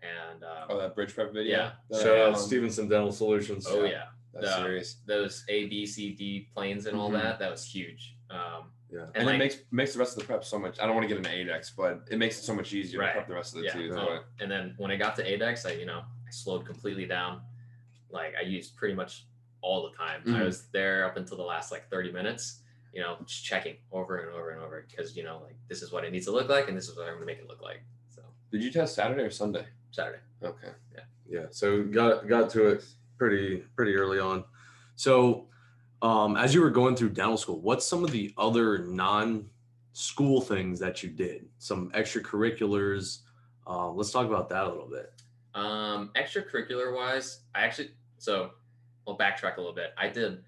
And 0.03 0.43
um, 0.43 0.67
oh, 0.69 0.77
that 0.79 0.95
bridge 0.95 1.13
prep 1.15 1.33
video. 1.33 1.57
Yeah. 1.57 1.71
that, 1.89 2.01
Shout 2.03 2.17
out 2.17 2.33
um, 2.35 2.39
Stevenson 2.39 2.87
Dental 2.87 3.11
Solutions. 3.11 3.65
oh 3.67 3.83
yeah, 3.85 4.03
That's 4.33 4.45
the- 4.45 4.55
serious. 4.61 4.97
those 5.07 5.43
A, 5.49 5.65
B, 5.65 5.85
C, 5.85 6.11
D 6.11 6.47
planes 6.53 6.85
and 6.85 6.95
all 6.97 7.09
Mhm. 7.09 7.21
that 7.23 7.39
that 7.39 7.49
was 7.51 7.65
huge. 7.65 8.15
Um, 8.29 8.71
Yeah. 8.91 9.05
And, 9.15 9.17
and, 9.17 9.25
like, 9.25 9.35
it 9.35 9.37
makes 9.39 9.57
makes 9.71 9.93
the 9.93 9.99
rest 9.99 10.13
of 10.15 10.19
the 10.19 10.25
prep 10.27 10.43
so 10.45 10.59
much. 10.59 10.79
I 10.79 10.85
don't 10.85 10.95
want 10.95 11.09
to 11.09 11.15
get 11.15 11.17
into 11.17 11.29
ADEX, 11.31 11.71
but 11.75 12.01
it 12.11 12.17
makes 12.19 12.37
it 12.37 12.43
so 12.43 12.53
much 12.53 12.71
easier 12.73 12.99
Right. 12.99 13.07
to 13.07 13.13
prep 13.13 13.27
the 13.27 13.33
rest 13.33 13.55
of 13.55 13.61
the 13.61 13.65
yeah. 13.65 13.73
tooth. 13.73 13.97
um, 13.97 14.19
and 14.39 14.51
then 14.51 14.75
when 14.77 14.91
I 14.91 14.97
got 14.97 15.15
to 15.15 15.23
ADEX, 15.23 15.65
I 15.65 15.71
you 15.73 15.87
know 15.87 15.99
I 16.27 16.29
slowed 16.31 16.63
completely 16.65 17.07
down. 17.07 17.41
Like 18.11 18.35
I 18.39 18.41
used 18.43 18.75
pretty 18.75 18.93
much 18.93 19.25
all 19.61 19.89
the 19.89 19.95
time. 19.97 20.21
I 20.27 20.29
Mhm. 20.29 20.45
was 20.45 20.67
there 20.71 21.05
up 21.05 21.15
until 21.17 21.37
the 21.37 21.43
last 21.43 21.71
like 21.71 21.89
30 21.89 22.11
minutes. 22.11 22.59
You 22.93 23.01
know, 23.01 23.17
just 23.25 23.43
checking 23.43 23.75
over 23.91 24.17
and 24.17 24.32
over 24.32 24.51
and 24.51 24.62
over 24.62 24.86
because 24.88 25.17
you 25.17 25.23
know 25.23 25.41
like 25.43 25.56
this 25.67 25.82
is 25.82 25.91
what 25.91 26.03
it 26.03 26.12
needs 26.12 26.25
to 26.27 26.32
look 26.32 26.47
like 26.49 26.67
and 26.67 26.77
this 26.77 26.88
is 26.88 26.95
what 26.95 27.03
I'm 27.08 27.15
going 27.15 27.21
to 27.21 27.25
make 27.25 27.39
it 27.39 27.47
look 27.47 27.62
like. 27.62 27.84
So 28.10 28.21
Did 28.51 28.63
you 28.63 28.71
test 28.71 28.95
Saturday 28.95 29.23
or 29.23 29.32
Sunday? 29.32 29.65
Saturday. 29.91 30.19
Okay. 30.43 30.69
Yeah. 30.93 31.01
Yeah. 31.27 31.45
So 31.51 31.84
got 31.84 32.27
got 32.27 32.49
to 32.51 32.67
it 32.67 32.86
pretty 33.17 33.63
pretty 33.75 33.95
early 33.95 34.19
on. 34.19 34.43
So 34.95 35.47
um, 36.01 36.36
as 36.36 36.53
you 36.53 36.62
were 36.62 36.69
going 36.69 36.95
through 36.95 37.12
dental 37.12 37.38
school, 37.38 37.62
what's 37.62 37.86
some 37.86 38.03
of 38.03 38.12
the 38.12 38.34
other 38.38 38.79
non-school 38.79 40.41
things 40.41 40.79
that 40.79 41.01
you 41.01 41.10
did? 41.10 41.47
Some 41.60 41.91
extracurriculars. 41.91 43.19
Uh, 43.65 43.89
let's 43.89 44.12
talk 44.12 44.27
about 44.27 44.49
that 44.49 44.65
a 44.65 44.69
little 44.69 44.89
bit. 44.89 45.13
Um, 45.56 46.12
extracurricular 46.15 46.93
wise, 46.93 47.41
I 47.56 47.62
actually 47.62 47.91
so 48.17 48.51
I'll 49.08 49.17
backtrack 49.17 49.58
a 49.58 49.60
little 49.60 49.75
bit. 49.75 49.93
I 49.97 50.10
did 50.10 50.43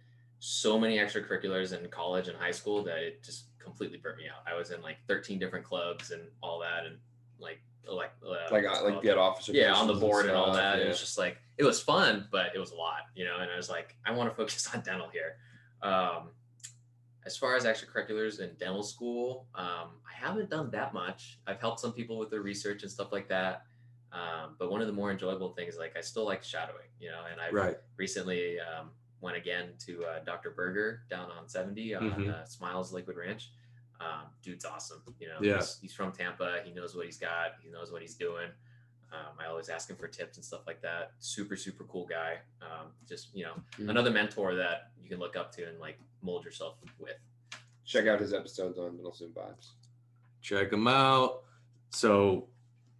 so 0.45 0.79
many 0.79 0.97
extracurriculars 0.97 1.73
in 1.77 1.89
college 1.89 2.27
and 2.27 2.37
high 2.37 2.51
school 2.51 2.83
that 2.83 2.99
it 2.99 3.23
just 3.23 3.45
completely 3.57 3.97
burnt 3.97 4.17
me 4.17 4.25
out. 4.27 4.43
I 4.51 4.55
was 4.55 4.69
in 4.69 4.79
like 4.83 4.97
13 5.07 5.39
different 5.39 5.65
clubs 5.65 6.11
and 6.11 6.21
all 6.43 6.59
that, 6.59 6.85
and 6.85 6.97
like 7.39 7.61
like 7.91 8.11
uh, 8.23 8.51
Like 8.51 8.63
uh, 8.65 8.83
like 8.83 8.93
called? 8.93 9.03
get 9.03 9.17
officer. 9.17 9.53
yeah 9.53 9.73
on 9.73 9.87
the 9.87 9.95
board 9.95 10.27
and 10.27 10.35
all 10.35 10.53
that. 10.53 10.77
Yeah. 10.77 10.85
It 10.85 10.87
was 10.89 10.99
just 10.99 11.17
like 11.17 11.37
it 11.57 11.63
was 11.63 11.81
fun, 11.81 12.27
but 12.31 12.47
it 12.53 12.59
was 12.59 12.71
a 12.71 12.75
lot, 12.75 12.99
you 13.15 13.25
know. 13.25 13.37
And 13.39 13.49
I 13.49 13.55
was 13.55 13.69
like, 13.71 13.95
I 14.05 14.11
want 14.11 14.29
to 14.29 14.35
focus 14.35 14.69
on 14.73 14.81
dental 14.81 15.09
here. 15.09 15.37
Um, 15.81 16.29
as 17.25 17.35
far 17.35 17.55
as 17.55 17.65
extracurriculars 17.65 18.39
in 18.39 18.51
dental 18.59 18.83
school, 18.83 19.47
um, 19.55 19.89
I 20.07 20.13
haven't 20.13 20.51
done 20.51 20.69
that 20.71 20.93
much. 20.93 21.39
I've 21.47 21.59
helped 21.59 21.79
some 21.79 21.91
people 21.91 22.19
with 22.19 22.29
their 22.29 22.41
research 22.41 22.83
and 22.83 22.91
stuff 22.91 23.11
like 23.11 23.27
that. 23.29 23.63
Um, 24.11 24.55
but 24.59 24.69
one 24.69 24.79
of 24.81 24.85
the 24.87 24.93
more 24.93 25.09
enjoyable 25.11 25.49
things, 25.53 25.75
like 25.79 25.97
I 25.97 26.01
still 26.01 26.23
like 26.25 26.43
shadowing, 26.43 26.85
you 26.99 27.09
know, 27.09 27.21
and 27.31 27.41
I 27.41 27.49
Right. 27.49 27.77
recently 27.97 28.59
um, 28.59 28.91
went 29.25 29.35
again 29.35 29.73
to 29.79 30.05
uh, 30.05 30.19
Dr. 30.23 30.51
Berger 30.51 31.01
down 31.09 31.31
on 31.31 31.49
70 31.49 31.95
on 31.95 32.03
Mhm. 32.11 32.29
uh, 32.29 32.45
Smiles 32.45 32.93
Lakewood 32.93 33.17
Ranch. 33.17 33.51
Um, 33.99 34.27
dude's 34.43 34.65
awesome. 34.65 35.01
You 35.19 35.27
know, 35.29 35.39
Yeah. 35.41 35.55
he's, 35.57 35.79
he's 35.79 35.93
from 35.93 36.11
Tampa. 36.11 36.61
He 36.63 36.71
knows 36.71 36.95
what 36.95 37.05
he's 37.05 37.17
got. 37.17 37.55
He 37.61 37.69
knows 37.69 37.91
what 37.91 38.01
he's 38.03 38.13
doing. 38.15 38.51
Um, 39.11 39.37
I 39.39 39.45
always 39.47 39.67
ask 39.69 39.89
him 39.89 39.95
for 39.95 40.07
tips 40.07 40.37
and 40.37 40.45
stuff 40.45 40.67
like 40.67 40.81
that. 40.81 41.13
Super, 41.19 41.55
super 41.55 41.85
cool 41.85 42.05
guy. 42.05 42.39
Um, 42.61 42.91
just, 43.07 43.33
you 43.33 43.45
know, 43.45 43.55
Mhm. 43.79 43.89
another 43.89 44.11
mentor 44.11 44.53
that 44.55 44.91
you 45.01 45.09
can 45.09 45.17
look 45.19 45.35
up 45.35 45.51
to 45.53 45.67
and 45.67 45.79
like 45.79 45.99
mold 46.21 46.45
yourself 46.45 46.77
with. 46.99 47.17
Check 47.83 48.05
out 48.07 48.19
his 48.19 48.33
episodes 48.33 48.77
on 48.77 48.95
Middle 48.95 49.13
Zoom 49.13 49.31
Vibes. 49.33 49.71
Check 50.41 50.69
them 50.69 50.87
out. 50.87 51.43
So, 51.89 52.49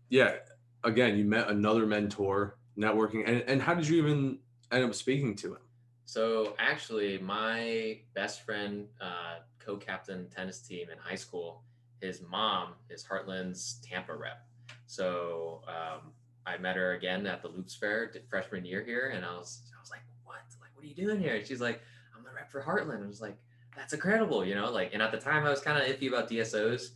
yeah, 0.10 0.38
again, 0.84 1.18
you 1.18 1.26
met 1.26 1.50
another 1.50 1.86
mentor, 1.86 2.58
networking, 2.78 3.28
and 3.28 3.42
and 3.44 3.62
how 3.62 3.74
did 3.76 3.88
you 3.88 3.98
even 3.98 4.40
end 4.72 4.86
up 4.86 4.94
speaking 4.96 5.36
to 5.38 5.56
him? 5.56 5.62
So 6.06 6.56
actually, 6.60 7.18
my 7.18 8.00
best 8.14 8.42
friend, 8.46 8.88
uh, 9.02 9.40
co-captain 9.60 10.30
tennis 10.30 10.60
team 10.60 10.90
in 10.92 10.98
high 10.98 11.16
school, 11.16 11.64
his 12.00 12.22
mom 12.22 12.74
is 12.90 13.04
Heartland's 13.04 13.82
Tampa 13.84 14.16
rep. 14.16 14.46
So 14.86 15.62
um, 15.68 16.12
I 16.46 16.58
met 16.58 16.76
her 16.76 16.94
again 16.94 17.26
at 17.26 17.42
the 17.42 17.48
Loops 17.48 17.76
Fair 17.76 18.12
freshman 18.30 18.66
year 18.66 18.84
here, 18.84 19.12
and 19.16 19.26
I 19.26 19.36
was 19.36 19.62
I 19.76 19.82
was 19.82 19.90
like, 19.90 20.02
"What? 20.24 20.38
Like, 20.62 20.70
what 20.76 20.84
are 20.84 20.88
you 20.88 20.94
doing 20.96 21.20
here?" 21.20 21.36
And 21.36 21.46
she's 21.46 21.62
like, 21.62 21.82
"I'm 22.16 22.24
the 22.24 22.30
rep 22.32 22.52
for 22.52 22.62
Heartland." 22.62 23.04
I 23.04 23.08
was 23.08 23.22
like, 23.22 23.38
"That's 23.76 23.94
incredible," 23.94 24.46
you 24.46 24.54
know. 24.54 24.70
Like, 24.72 24.94
and 24.94 25.02
at 25.02 25.12
the 25.12 25.18
time, 25.18 25.44
I 25.46 25.50
was 25.50 25.62
kind 25.62 25.82
of 25.82 25.88
iffy 25.88 26.08
about 26.08 26.30
DSOs. 26.30 26.92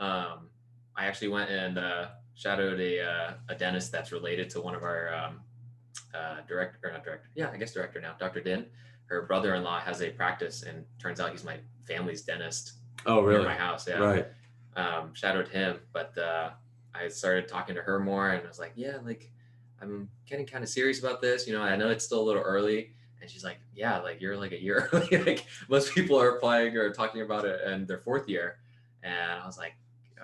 Um, 0.00 0.48
I 0.96 1.06
actually 1.06 1.28
went 1.28 1.50
and 1.50 1.78
uh, 1.78 2.06
shadowed 2.34 2.80
a 2.80 3.00
uh, 3.00 3.32
a 3.50 3.54
dentist 3.54 3.92
that's 3.92 4.10
related 4.10 4.48
to 4.50 4.62
one 4.62 4.74
of 4.74 4.82
our 4.82 5.14
um, 5.14 5.40
uh, 6.14 6.36
director, 6.48 6.78
or 6.82 6.92
not 6.92 7.04
director, 7.04 7.28
yeah, 7.34 7.50
I 7.52 7.56
guess 7.56 7.72
director 7.72 8.00
now, 8.00 8.14
Dr. 8.18 8.40
Din. 8.40 8.66
Her 9.06 9.22
brother-in-law 9.22 9.80
has 9.80 10.00
a 10.02 10.10
practice, 10.10 10.62
and 10.62 10.84
turns 10.98 11.20
out 11.20 11.30
he's 11.32 11.44
my 11.44 11.58
family's 11.86 12.22
dentist 12.22 12.74
Oh, 13.06 13.16
near 13.20 13.24
really? 13.30 13.44
my 13.44 13.54
house. 13.54 13.86
Yeah, 13.86 13.98
Right. 13.98 14.26
um, 14.76 15.12
shadowed 15.14 15.48
him, 15.48 15.80
but 15.92 16.16
uh, 16.16 16.50
I 16.94 17.08
started 17.08 17.48
talking 17.48 17.74
to 17.74 17.82
her 17.82 17.98
more, 18.00 18.30
and 18.30 18.42
I 18.44 18.48
was 18.48 18.58
like, 18.58 18.72
yeah, 18.76 18.98
like 19.04 19.30
I'm 19.82 20.08
getting 20.26 20.46
kind 20.46 20.64
of 20.64 20.70
serious 20.70 21.00
about 21.00 21.20
this. 21.20 21.46
You 21.46 21.52
know, 21.52 21.62
I 21.62 21.76
know 21.76 21.90
it's 21.90 22.04
still 22.04 22.20
a 22.20 22.24
little 22.24 22.42
early. 22.42 22.92
And 23.20 23.30
she's 23.30 23.44
like, 23.44 23.58
yeah, 23.74 23.98
like 24.00 24.20
you're 24.20 24.36
like 24.36 24.52
a 24.52 24.62
year 24.62 24.88
early. 24.92 25.16
like 25.18 25.44
most 25.68 25.94
people 25.94 26.18
are 26.20 26.36
applying 26.36 26.76
or 26.76 26.90
talking 26.92 27.22
about 27.22 27.44
it 27.44 27.60
in 27.68 27.86
their 27.86 27.98
fourth 27.98 28.28
year. 28.28 28.58
And 29.02 29.40
I 29.42 29.44
was 29.46 29.58
like, 29.58 29.74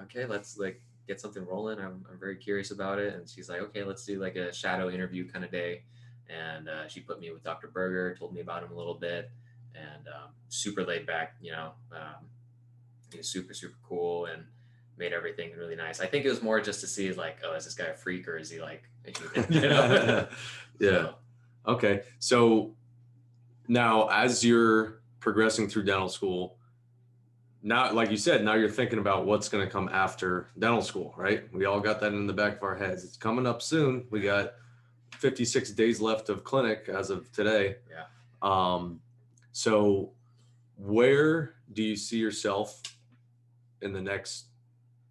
okay, 0.05 0.25
let's 0.27 0.57
like 0.59 0.81
get 1.07 1.21
something 1.21 1.45
rolling. 1.45 1.79
I'm, 1.79 2.05
I'm 2.11 2.19
very 2.19 2.37
curious 2.37 2.71
about 2.71 2.99
it. 2.99 3.15
And 3.15 3.29
she's 3.29 3.49
like, 3.49 3.61
okay, 3.61 3.85
let's 3.85 4.05
do 4.05 4.21
like 4.21 4.37
a 4.37 4.53
shadow 4.53 4.91
interview 4.91 5.29
kind 5.29 5.45
of 5.45 5.51
day. 5.51 5.83
And 6.29 6.69
uh, 6.69 6.89
she 6.89 7.01
put 7.01 7.21
me 7.21 7.31
with 7.31 7.43
Dr. 7.43 7.69
Berger, 7.69 8.15
told 8.17 8.33
me 8.35 8.41
about 8.41 8.63
him 8.63 8.71
a 8.71 8.77
little 8.77 8.95
bit, 8.95 9.31
and 9.75 10.07
um, 10.09 10.31
super 10.49 10.85
laid 10.85 11.07
back, 11.07 11.35
you 11.41 11.51
know, 11.51 11.73
um, 11.93 12.27
he 13.11 13.19
was 13.19 13.29
super, 13.29 13.53
super 13.53 13.77
cool 13.89 14.27
and 14.27 14.45
made 14.97 15.13
everything 15.13 15.51
really 15.57 15.75
nice. 15.75 16.01
I 16.01 16.07
think 16.07 16.25
it 16.25 16.29
was 16.29 16.43
more 16.43 16.61
just 16.61 16.81
to 16.83 16.87
see 16.87 17.13
like, 17.13 17.39
oh, 17.45 17.55
is 17.57 17.65
this 17.65 17.75
guy 17.75 17.87
a 17.87 17.95
freak 17.95 18.29
or 18.29 18.37
is 18.37 18.51
he 18.51 18.61
like, 18.61 18.85
you 19.49 19.61
know? 19.61 20.27
yeah. 20.79 20.89
So, 20.89 21.15
Okay. 21.67 22.03
So 22.19 22.75
now, 23.69 24.09
as 24.09 24.45
you're 24.45 25.01
progressing 25.21 25.69
through 25.69 25.85
dental 25.85 26.09
school, 26.09 26.57
now, 27.63 27.93
like 27.93 28.11
you 28.11 28.17
said, 28.17 28.45
now 28.45 28.55
you're 28.55 28.71
thinking 28.71 28.99
about 28.99 29.27
what's 29.27 29.49
going 29.49 29.65
to 29.65 29.71
come 29.71 29.89
after 29.91 30.49
dental 30.59 30.83
school, 30.83 31.15
right? 31.17 31.45
We 31.53 31.67
all 31.67 31.81
got 31.81 32.01
that 32.01 32.13
in 32.13 32.27
the 32.27 32.33
back 32.33 32.57
of 32.57 32.63
our 32.63 32.77
heads. 32.77 33.05
It's 33.05 33.17
coming 33.17 33.47
up 33.47 33.61
soon. 33.61 34.07
We 34.11 34.21
got 34.21 34.55
56 35.19 35.73
days 35.73 36.01
left 36.01 36.31
of 36.31 36.45
clinic 36.45 36.89
as 36.89 37.11
of 37.11 37.31
today. 37.33 37.77
Yeah. 37.91 38.05
Um, 38.41 39.01
so 39.53 40.13
where 40.77 41.57
do 41.73 41.83
you 41.83 41.97
see 41.97 42.19
yourself 42.19 42.83
in 43.83 43.93
the 43.93 44.01
next 44.01 44.47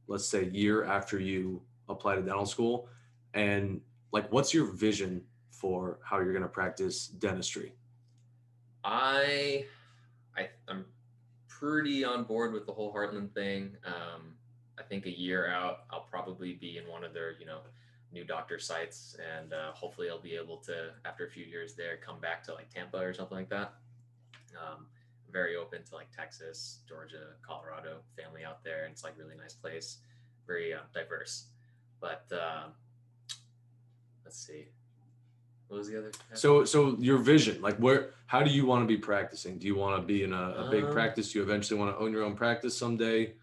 let's 0.07 0.27
say 0.27 0.49
year 0.49 0.83
after 0.83 1.19
you 1.19 1.61
apply 1.87 2.15
to 2.15 2.21
dental 2.21 2.45
school 2.45 2.87
and 3.35 3.79
like 4.11 4.31
what's 4.31 4.53
your 4.53 4.65
vision 4.65 5.21
for 5.51 5.99
how 6.03 6.17
you're 6.17 6.33
going 6.33 6.41
to 6.41 6.49
practice 6.49 7.07
dentistry 7.07 7.73
I, 8.83 9.65
I, 10.35 10.49
I'm 10.67 10.85
pretty 11.59 12.03
on 12.05 12.23
board 12.23 12.53
with 12.53 12.65
the 12.65 12.71
whole 12.71 12.93
Heartland 12.93 13.33
thing. 13.33 13.75
Um, 13.85 14.35
I 14.77 14.83
think 14.83 15.05
a 15.05 15.11
year 15.11 15.49
out, 15.49 15.79
I'll 15.91 16.07
probably 16.09 16.53
be 16.53 16.77
in 16.77 16.87
one 16.87 17.03
of 17.03 17.13
their, 17.13 17.33
you 17.37 17.45
know, 17.45 17.59
new 18.11 18.23
doctor 18.23 18.57
sites, 18.57 19.17
and 19.37 19.53
uh, 19.53 19.71
hopefully 19.73 20.09
I'll 20.09 20.21
be 20.21 20.35
able 20.35 20.57
to, 20.57 20.91
after 21.05 21.27
a 21.27 21.29
few 21.29 21.45
years 21.45 21.75
there, 21.75 21.97
come 21.97 22.19
back 22.19 22.43
to 22.45 22.53
like 22.53 22.73
Tampa 22.73 22.97
or 22.97 23.13
something 23.13 23.37
like 23.37 23.49
that. 23.49 23.73
Um, 24.57 24.87
very 25.31 25.55
open 25.55 25.83
to 25.83 25.95
like 25.95 26.07
Texas, 26.15 26.79
Georgia, 26.87 27.35
Colorado, 27.41 27.99
family 28.17 28.43
out 28.43 28.63
there, 28.63 28.85
and 28.85 28.93
it's 28.93 29.03
like 29.03 29.17
really 29.17 29.35
nice 29.35 29.53
place, 29.53 29.97
very 30.47 30.73
uh, 30.73 30.79
diverse. 30.93 31.45
But 31.99 32.25
um, 32.31 32.71
let's 34.23 34.39
see, 34.39 34.69
what 35.69 35.77
was 35.77 35.87
the 35.87 35.97
other? 35.99 36.11
so 36.33 36.65
so 36.65 36.97
your 36.99 37.17
vision 37.17 37.61
like 37.61 37.77
where 37.77 38.11
how 38.25 38.43
do 38.43 38.49
you 38.51 38.65
want 38.65 38.81
to 38.83 38.87
be 38.87 38.97
practicing 38.97 39.57
do 39.57 39.65
you 39.67 39.75
want 39.75 39.95
to 39.99 40.05
be 40.05 40.23
in 40.23 40.33
a, 40.33 40.45
a 40.65 40.69
big 40.69 40.83
Um, 40.83 40.91
practice 40.91 41.31
do 41.31 41.39
you 41.39 41.43
eventually 41.43 41.79
want 41.79 41.95
to 41.95 41.97
own 42.03 42.11
your 42.11 42.23
own 42.23 42.35
practice 42.35 42.77
someday 42.77 43.33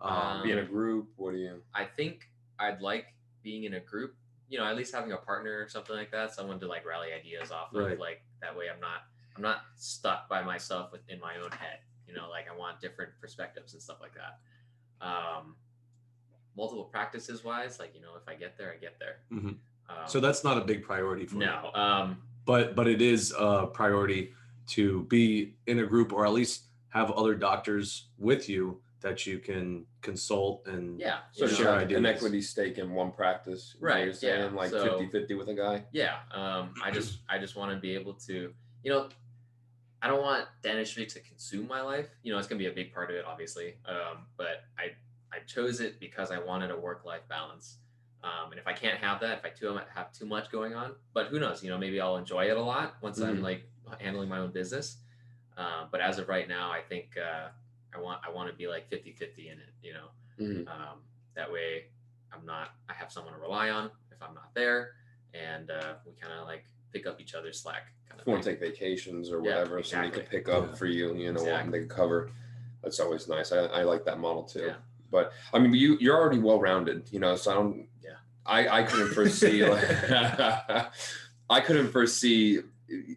um, 0.00 0.12
Um, 0.12 0.42
Be 0.42 0.50
in 0.50 0.58
a 0.58 0.64
group. 0.64 1.08
What 1.16 1.32
do 1.32 1.38
you? 1.38 1.62
I 1.74 1.84
think 1.84 2.28
I'd 2.58 2.80
like 2.82 3.06
being 3.42 3.64
in 3.64 3.74
a 3.74 3.80
group, 3.80 4.14
you 4.50 4.58
know, 4.58 4.64
at 4.66 4.76
least 4.76 4.92
having 4.94 5.12
a 5.12 5.16
partner 5.16 5.54
or 5.62 5.68
something 5.68 5.96
like 5.96 6.10
that, 6.10 6.34
someone 6.34 6.58
to 6.60 6.66
like 6.66 6.84
rally 6.84 7.10
ideas 7.12 7.50
off 7.50 7.72
of. 7.74 7.80
Right. 7.86 7.98
Like 7.98 8.20
that 8.42 8.54
way 8.56 8.66
I'm 8.72 8.80
not 8.80 9.00
I'm 9.36 9.42
not 9.42 9.60
stuck 9.76 10.28
by 10.28 10.42
myself 10.42 10.92
within 10.92 11.18
my 11.20 11.36
own 11.42 11.50
head. 11.52 11.78
You 12.06 12.14
know, 12.14 12.28
like 12.28 12.46
I 12.52 12.54
want 12.56 12.80
different 12.80 13.12
perspectives 13.20 13.72
and 13.74 13.80
stuff 13.82 13.98
like 14.00 14.14
that. 14.20 14.34
Um 15.10 15.56
multiple 16.56 16.84
practices 16.84 17.42
wise, 17.42 17.78
like, 17.80 17.92
you 17.94 18.00
know, 18.00 18.14
if 18.20 18.28
I 18.28 18.34
get 18.34 18.56
there, 18.58 18.72
I 18.72 18.76
get 18.76 18.98
there. 19.00 19.16
Mhm. 19.32 19.56
Um, 19.88 19.96
so 20.06 20.20
that's 20.20 20.44
not 20.44 20.56
a 20.58 20.62
big 20.62 20.82
priority 20.82 21.26
for 21.26 21.34
you 21.36 21.46
no. 21.46 21.70
Um 21.74 22.18
but 22.44 22.74
but 22.74 22.86
it 22.86 23.00
is 23.00 23.32
a 23.38 23.66
priority 23.66 24.32
to 24.68 25.02
be 25.04 25.54
in 25.66 25.78
a 25.80 25.86
group 25.86 26.12
or 26.12 26.26
at 26.26 26.32
least 26.32 26.64
have 26.88 27.10
other 27.12 27.34
doctors 27.34 28.08
with 28.18 28.48
you 28.48 28.80
that 29.00 29.26
you 29.26 29.38
can 29.38 29.84
consult 30.00 30.66
and 30.66 30.98
yeah. 30.98 31.18
So 31.32 31.46
share 31.46 31.66
know, 31.66 31.72
I 31.72 31.82
an 31.82 32.06
equity 32.06 32.40
stake 32.40 32.78
in 32.78 32.92
one 32.92 33.10
practice. 33.12 33.76
Right, 33.78 34.04
You're 34.04 34.14
saying 34.14 34.52
yeah, 34.52 34.56
like 34.58 34.70
so- 34.70 34.98
50-50 34.98 35.36
with 35.38 35.48
a 35.48 35.54
guy. 35.54 35.84
yeah 35.92 36.16
um 36.32 36.72
i 36.82 36.90
just 36.90 37.18
i 37.28 37.38
just 37.38 37.54
want 37.56 37.70
to 37.72 37.78
be 37.78 37.94
able 37.94 38.14
to 38.14 38.52
you 38.82 38.90
know 38.90 39.08
i 40.02 40.06
don't 40.08 40.22
want 40.22 40.46
dentistry 40.62 41.04
to 41.06 41.20
consume 41.20 41.66
my 41.68 41.80
life 41.82 42.08
you 42.22 42.32
know 42.32 42.38
it's 42.38 42.46
going 42.48 42.58
to 42.58 42.64
be 42.64 42.70
a 42.70 42.74
big 42.74 42.92
part 42.94 43.10
of 43.10 43.16
it 43.16 43.24
obviously 43.26 43.74
um 43.86 44.18
but 44.36 44.64
i 44.78 44.86
i 45.34 45.38
chose 45.46 45.80
it 45.80 45.98
because 46.00 46.30
i 46.30 46.38
wanted 46.38 46.70
a 46.70 46.76
work 46.78 47.04
life 47.04 47.22
balance 47.28 47.78
um 48.24 48.50
and 48.50 48.58
if 48.58 48.66
i 48.66 48.72
can't 48.72 48.98
have 48.98 49.20
that 49.20 49.38
if 49.38 49.44
i 49.44 49.48
too 49.50 49.78
have 49.94 50.10
too 50.12 50.24
much 50.26 50.50
going 50.50 50.74
on 50.74 50.92
but 51.12 51.26
who 51.26 51.38
knows 51.38 51.62
you 51.62 51.68
know 51.70 51.78
maybe 51.78 52.00
i'll 52.00 52.16
enjoy 52.16 52.44
it 52.44 52.56
a 52.56 52.60
lot 52.62 52.96
once 53.02 53.18
i'm 53.20 53.38
Mhm. 53.38 53.42
like 53.42 53.62
handling 54.00 54.28
my 54.28 54.38
own 54.38 54.50
business 54.50 54.96
um, 55.56 55.88
but 55.92 56.00
as 56.00 56.18
of 56.18 56.28
right 56.28 56.48
now 56.48 56.70
i 56.72 56.80
think 56.80 57.16
uh 57.18 57.48
i 57.94 58.00
want 58.00 58.20
i 58.26 58.30
want 58.30 58.50
to 58.50 58.56
be 58.56 58.66
like 58.66 58.88
50 58.88 59.12
50 59.12 59.48
in 59.50 59.58
it 59.58 59.72
you 59.82 59.92
know 59.92 60.08
Mhm. 60.40 60.66
um, 60.66 60.98
that 61.34 61.50
way, 61.52 61.86
I'm 62.32 62.44
not. 62.44 62.70
I 62.88 62.92
have 62.94 63.10
someone 63.12 63.34
to 63.34 63.38
rely 63.40 63.70
on 63.70 63.90
if 64.10 64.20
I'm 64.22 64.34
not 64.34 64.52
there, 64.54 64.94
and 65.32 65.70
uh, 65.70 65.94
we 66.04 66.12
kind 66.20 66.32
of 66.32 66.44
like 66.46 66.64
pick 66.92 67.06
up 67.06 67.20
each 67.20 67.34
other's 67.34 67.60
slack. 67.60 67.86
Kind 68.08 68.20
If 68.20 68.26
of 68.26 68.32
want 68.32 68.42
to 68.42 68.50
take 68.50 68.58
vacations 68.60 69.30
or 69.30 69.40
Yeah, 69.40 69.58
whatever, 69.58 69.80
somebody 69.84 70.10
could 70.10 70.22
exactly. 70.22 70.38
pick 70.40 70.48
up 70.48 70.70
Yeah. 70.70 70.74
for 70.76 70.86
you. 70.86 71.14
You 71.16 71.32
know, 71.32 71.40
Exactly. 71.40 71.70
they 71.72 71.78
could 71.86 71.96
cover. 71.96 72.30
That's 72.82 72.98
always 73.00 73.28
nice. 73.28 73.52
I, 73.52 73.58
I 73.66 73.82
like 73.84 74.04
that 74.06 74.18
model 74.18 74.42
too. 74.44 74.66
Yeah. 74.66 74.76
But 75.14 75.32
I 75.52 75.60
mean, 75.60 75.72
you 75.74 75.96
you're 76.00 76.16
already 76.20 76.40
well 76.40 76.60
rounded. 76.60 76.98
You 77.12 77.20
know, 77.20 77.36
so 77.36 77.50
I 77.52 77.54
don't. 77.54 77.86
Yeah. 78.02 78.18
I 78.44 78.80
I 78.80 78.82
couldn't 78.82 79.12
foresee. 79.14 79.64
like, 79.74 79.84
I 81.56 81.60
couldn't 81.60 81.90
foresee 81.92 82.60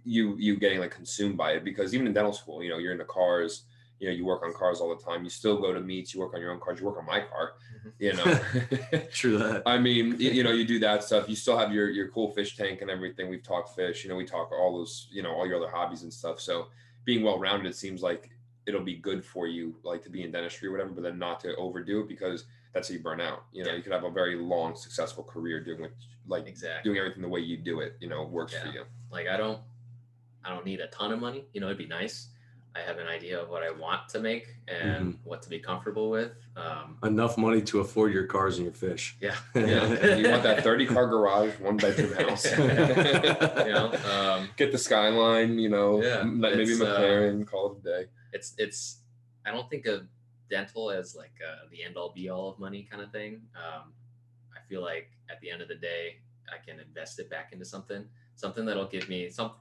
you 0.05 0.35
you 0.37 0.57
getting 0.57 0.79
like 0.79 0.91
consumed 0.91 1.37
by 1.37 1.53
it 1.53 1.63
because 1.63 1.93
even 1.95 2.05
in 2.07 2.13
dental 2.13 2.33
school, 2.33 2.63
you 2.63 2.69
know, 2.69 2.77
you're 2.77 2.91
in 2.91 2.99
the 2.99 3.11
cars. 3.19 3.63
You 3.99 4.07
know, 4.09 4.13
you 4.13 4.25
work 4.25 4.43
on 4.43 4.53
cars 4.53 4.79
all 4.79 4.95
the 4.95 5.03
time. 5.03 5.23
You 5.23 5.29
still 5.31 5.57
go 5.59 5.73
to 5.73 5.79
meets. 5.79 6.13
You 6.13 6.19
work 6.19 6.35
on 6.35 6.39
your 6.39 6.51
own 6.51 6.59
cars. 6.59 6.79
You 6.79 6.85
work 6.85 6.99
on 6.99 7.05
my 7.07 7.21
car. 7.21 7.53
Mhm. 7.83 7.93
You 8.05 8.13
know. 8.13 8.99
true 9.11 9.39
that 9.39 9.63
I 9.65 9.79
mean, 9.79 10.11
y- 10.11 10.33
you 10.37 10.43
know, 10.43 10.51
you 10.51 10.65
do 10.65 10.77
that 10.79 11.03
stuff. 11.03 11.27
You 11.27 11.35
still 11.35 11.57
have 11.57 11.73
your 11.73 11.89
your 11.89 12.09
cool 12.09 12.29
fish 12.31 12.55
tank 12.55 12.81
and 12.83 12.91
everything. 12.91 13.27
We've 13.27 13.41
talked 13.41 13.75
fish. 13.75 14.03
You 14.03 14.09
know, 14.11 14.15
we 14.15 14.25
talk 14.25 14.51
all 14.51 14.77
those, 14.77 15.07
you 15.09 15.23
know, 15.23 15.31
all 15.31 15.47
your 15.47 15.57
other 15.57 15.71
hobbies 15.77 16.03
and 16.03 16.13
stuff. 16.13 16.39
So 16.39 16.67
being 17.05 17.23
well 17.23 17.39
rounded, 17.39 17.69
it 17.71 17.75
seems 17.75 18.03
like 18.03 18.29
it'll 18.67 18.83
be 18.83 18.95
good 18.95 19.23
for 19.25 19.47
you, 19.47 19.73
like 19.83 20.03
to 20.03 20.09
be 20.09 20.23
in 20.23 20.31
dentistry 20.31 20.67
or 20.67 20.71
whatever, 20.71 20.89
but 20.91 21.01
then 21.03 21.17
not 21.17 21.39
to 21.39 21.55
overdo 21.55 22.01
it 22.01 22.07
because 22.07 22.45
that's 22.73 22.89
how 22.89 22.93
you 22.93 22.99
burn 22.99 23.21
out. 23.21 23.45
You 23.53 23.63
know, 23.63 23.71
Yeah. 23.71 23.77
you 23.77 23.81
could 23.81 23.93
have 23.93 24.03
a 24.03 24.11
very 24.11 24.35
long, 24.35 24.75
successful 24.75 25.23
career 25.23 25.63
doing 25.63 25.81
what, 25.81 25.91
like 26.27 26.47
Exactly. 26.47 26.87
doing 26.89 26.99
everything 26.99 27.21
the 27.23 27.29
way 27.29 27.39
you 27.39 27.57
do 27.57 27.79
it. 27.79 27.95
You 28.01 28.09
know, 28.09 28.23
works 28.25 28.53
for 28.55 28.67
you. 28.67 28.83
Like 29.09 29.27
I 29.27 29.37
don't, 29.37 29.59
I 30.43 30.49
don't 30.53 30.65
need 30.65 30.81
a 30.81 30.87
ton 30.87 31.11
of 31.13 31.19
money. 31.19 31.45
You 31.53 31.61
know, 31.61 31.67
it'd 31.67 31.77
be 31.77 31.87
nice. 31.87 32.27
I 32.75 32.81
have 32.81 32.99
an 32.99 33.07
idea 33.07 33.41
of 33.41 33.49
what 33.49 33.63
I 33.63 33.71
want 33.71 34.07
to 34.09 34.19
make 34.19 34.45
and 34.67 35.13
Mm-hmm. 35.15 35.29
what 35.29 35.41
to 35.43 35.49
be 35.49 35.57
comfortable 35.57 36.11
with. 36.11 36.33
Um, 36.55 36.97
enough 37.03 37.35
money 37.37 37.61
to 37.63 37.79
afford 37.79 38.13
your 38.13 38.25
cars 38.25 38.57
and 38.57 38.65
your 38.65 38.73
fish 38.73 39.17
yeah. 39.19 39.35
Yeah, 39.55 40.15
you 40.15 40.29
want 40.29 40.43
that 40.43 40.63
thirty 40.63 40.85
car 40.85 41.07
garage, 41.07 41.53
one 41.59 41.77
bedroom 41.77 42.13
house. 42.27 42.45
you 42.45 42.57
know, 42.67 43.91
um, 44.11 44.49
Get 44.57 44.71
the 44.71 44.77
skyline. 44.77 45.57
You 45.57 45.69
know, 45.69 46.03
Yeah, 46.03 46.21
maybe 46.23 46.63
it's, 46.63 46.81
uh, 46.81 46.85
McLaren. 46.99 47.47
call 47.47 47.71
it 47.71 47.87
a 47.89 48.03
day. 48.03 48.09
It's 48.33 48.53
it's 48.57 48.99
I 49.45 49.51
don't 49.51 49.69
think 49.69 49.85
of 49.85 50.07
dental 50.49 50.91
as 50.91 51.15
like 51.15 51.33
uh, 51.45 51.67
the 51.71 51.83
end 51.83 51.97
all 51.97 52.11
be 52.13 52.29
all 52.29 52.49
of 52.49 52.59
money 52.59 52.87
kind 52.89 53.03
of 53.03 53.11
thing. 53.11 53.41
Um, 53.55 53.93
I 54.55 54.59
feel 54.67 54.81
like 54.81 55.11
at 55.29 55.39
the 55.41 55.49
end 55.49 55.61
of 55.61 55.67
the 55.67 55.75
day, 55.75 56.17
I 56.49 56.63
can 56.65 56.79
invest 56.79 57.19
it 57.19 57.29
back 57.29 57.51
into 57.51 57.65
something, 57.65 58.05
something 58.35 58.65
that'll 58.65 58.87
give 58.87 59.09
me 59.09 59.29
some 59.29 59.51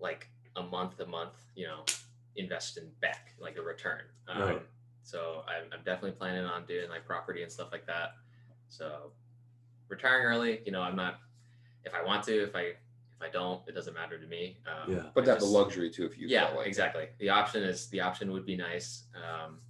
like 0.00 0.28
a 0.56 0.62
month, 0.62 1.00
a 1.00 1.06
month, 1.06 1.34
you 1.54 1.66
know, 1.66 1.84
invest 2.36 2.78
in 2.78 2.88
back 3.00 3.34
like 3.40 3.56
a 3.56 3.62
return. 3.62 4.02
Um, 4.28 4.42
Right. 4.42 4.62
So 5.02 5.42
I'm, 5.48 5.64
I'm 5.72 5.82
definitely 5.84 6.12
planning 6.12 6.44
on 6.44 6.66
doing 6.66 6.90
like 6.90 7.06
property 7.06 7.42
and 7.42 7.50
stuff 7.50 7.68
like 7.72 7.86
that. 7.86 8.10
So 8.68 9.12
retiring 9.88 10.26
early, 10.26 10.60
you 10.66 10.72
know, 10.72 10.82
I'm 10.82 10.96
not. 10.96 11.20
If 11.84 11.94
I 11.94 12.04
want 12.04 12.24
to, 12.24 12.42
if 12.42 12.54
I 12.54 12.72
if 13.20 13.26
I 13.26 13.30
don't, 13.30 13.62
it 13.68 13.72
doesn't 13.74 13.94
matter 13.94 14.18
to 14.18 14.26
me. 14.26 14.58
Um, 14.66 14.92
Yeah. 14.92 15.02
But 15.14 15.24
that's 15.24 15.40
the 15.40 15.46
just- 15.46 15.52
luxury 15.54 15.90
too. 15.90 16.06
If 16.06 16.18
you 16.18 16.28
yeah, 16.28 16.48
like 16.54 16.66
exactly. 16.66 17.08
The 17.18 17.30
option 17.30 17.62
is 17.62 17.88
the 17.88 18.00
option 18.00 18.30
would 18.32 18.46
be 18.46 18.56
nice. 18.56 19.04
Um, 19.16 19.60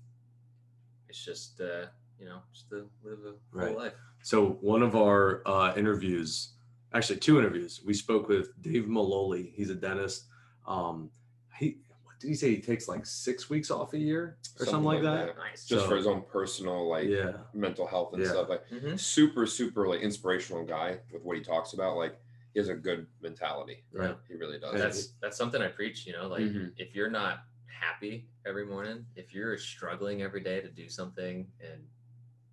it's 1.08 1.24
just 1.24 1.61
uh, 1.61 1.87
you 2.18 2.26
know, 2.26 2.40
just 2.52 2.68
to 2.70 2.88
live 3.02 3.18
a 3.20 3.22
full 3.22 3.38
Right. 3.52 3.76
life. 3.76 3.92
So 4.22 4.50
one 4.61 4.82
of 4.82 4.94
our 4.96 5.42
uh, 5.46 5.72
interviews, 5.76 6.50
actually 6.92 7.20
two 7.20 7.38
interviews, 7.38 7.80
we 7.84 7.94
spoke 7.94 8.28
with 8.28 8.61
Dave 8.61 8.84
Maloley. 8.84 9.52
He's 9.54 9.70
a 9.70 9.74
dentist. 9.74 10.26
Um, 10.66 11.11
he 11.58 11.78
what 12.04 12.18
did 12.20 12.28
he 12.28 12.34
say? 12.34 12.50
He 12.54 12.61
takes 12.61 12.88
like 12.88 13.06
six 13.06 13.48
weeks 13.48 13.70
off 13.70 13.94
a 13.94 13.98
year 13.98 14.37
or 14.61 14.66
something, 14.66 14.82
like 14.84 15.02
that. 15.02 15.37
Nice. 15.38 15.64
just 15.64 15.84
So- 15.84 15.88
for 15.88 15.96
his 15.96 16.06
own 16.06 16.22
personal 16.22 16.87
like 16.88 17.08
Yeah, 17.08 17.38
mental 17.54 17.87
health 17.87 18.12
and 18.12 18.22
Yeah. 18.22 18.28
stuff 18.30 18.48
like 18.50 18.68
Mhm. 18.68 18.98
super 19.00 19.46
super 19.46 19.87
like 19.88 20.00
inspirational 20.02 20.64
guy 20.66 21.00
with 21.12 21.22
what 21.22 21.37
he 21.38 21.42
talks 21.42 21.72
about 21.72 21.96
like 21.96 22.18
he 22.54 22.61
has 22.61 22.68
a 22.68 22.74
good 22.74 23.06
mentality 23.20 23.84
right. 23.92 24.16
he 24.28 24.34
really 24.34 24.58
does 24.58 24.74
That's 24.80 25.08
that's 25.20 25.37
something 25.37 25.61
I 25.62 25.68
preach. 25.68 26.06
You 26.06 26.12
know, 26.14 26.28
like 26.28 26.42
Mhm. 26.42 26.72
if 26.76 26.94
you're 26.94 27.11
not 27.11 27.44
happy 27.66 28.26
every 28.46 28.66
morning, 28.66 29.06
if 29.14 29.32
you're 29.34 29.56
struggling 29.58 30.22
every 30.22 30.40
day 30.40 30.61
to 30.61 30.68
do 30.68 30.88
something, 30.88 31.46
and 31.61 31.87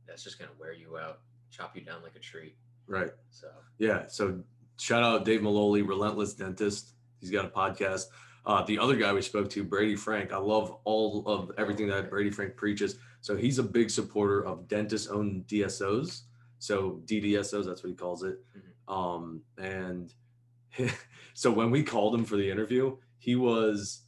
that's 0.07 0.23
just 0.23 0.37
gonna 0.39 0.51
wear 0.59 0.73
you 0.73 0.97
out, 0.97 1.21
chop 1.49 1.75
you 1.75 1.81
down 1.83 2.03
like 2.03 2.15
a 2.15 2.19
tree. 2.19 2.55
Right. 2.87 3.11
So 3.31 3.49
Yeah. 3.79 4.07
So 4.07 4.43
shout 4.77 5.03
out 5.03 5.25
Dave 5.25 5.41
Maloley, 5.41 5.87
Relentless 5.87 6.33
Dentist. 6.35 6.93
He's 7.19 7.31
got 7.31 7.45
a 7.45 7.49
podcast. 7.49 8.05
Uh, 8.45 8.63
the 8.63 8.77
other 8.77 8.95
guy 8.95 9.11
we 9.11 9.23
spoke 9.23 9.49
to, 9.49 9.63
Brady 9.63 9.95
Frank. 9.95 10.31
I 10.31 10.37
love 10.37 10.77
all 10.83 11.23
of 11.25 11.51
everything 11.57 11.87
that 11.87 12.11
Brady 12.11 12.29
Frank 12.29 12.55
preaches. 12.55 12.99
So 13.21 13.35
he's 13.35 13.57
a 13.57 13.63
big 13.63 13.89
supporter 13.89 14.45
of 14.45 14.67
dentist-owned 14.67 15.47
DSOs. 15.47 16.25
So 16.59 17.01
DDSOs, 17.05 17.65
that's 17.65 17.81
what 17.81 17.89
he 17.89 17.95
calls 17.95 18.21
it. 18.21 18.39
Um, 18.87 19.41
and 19.57 20.13
so 21.33 21.51
when 21.51 21.71
we 21.71 21.83
called 21.83 22.13
him 22.15 22.25
for 22.25 22.35
the 22.35 22.49
interview, 22.49 22.97
he 23.17 23.35
was 23.35 24.01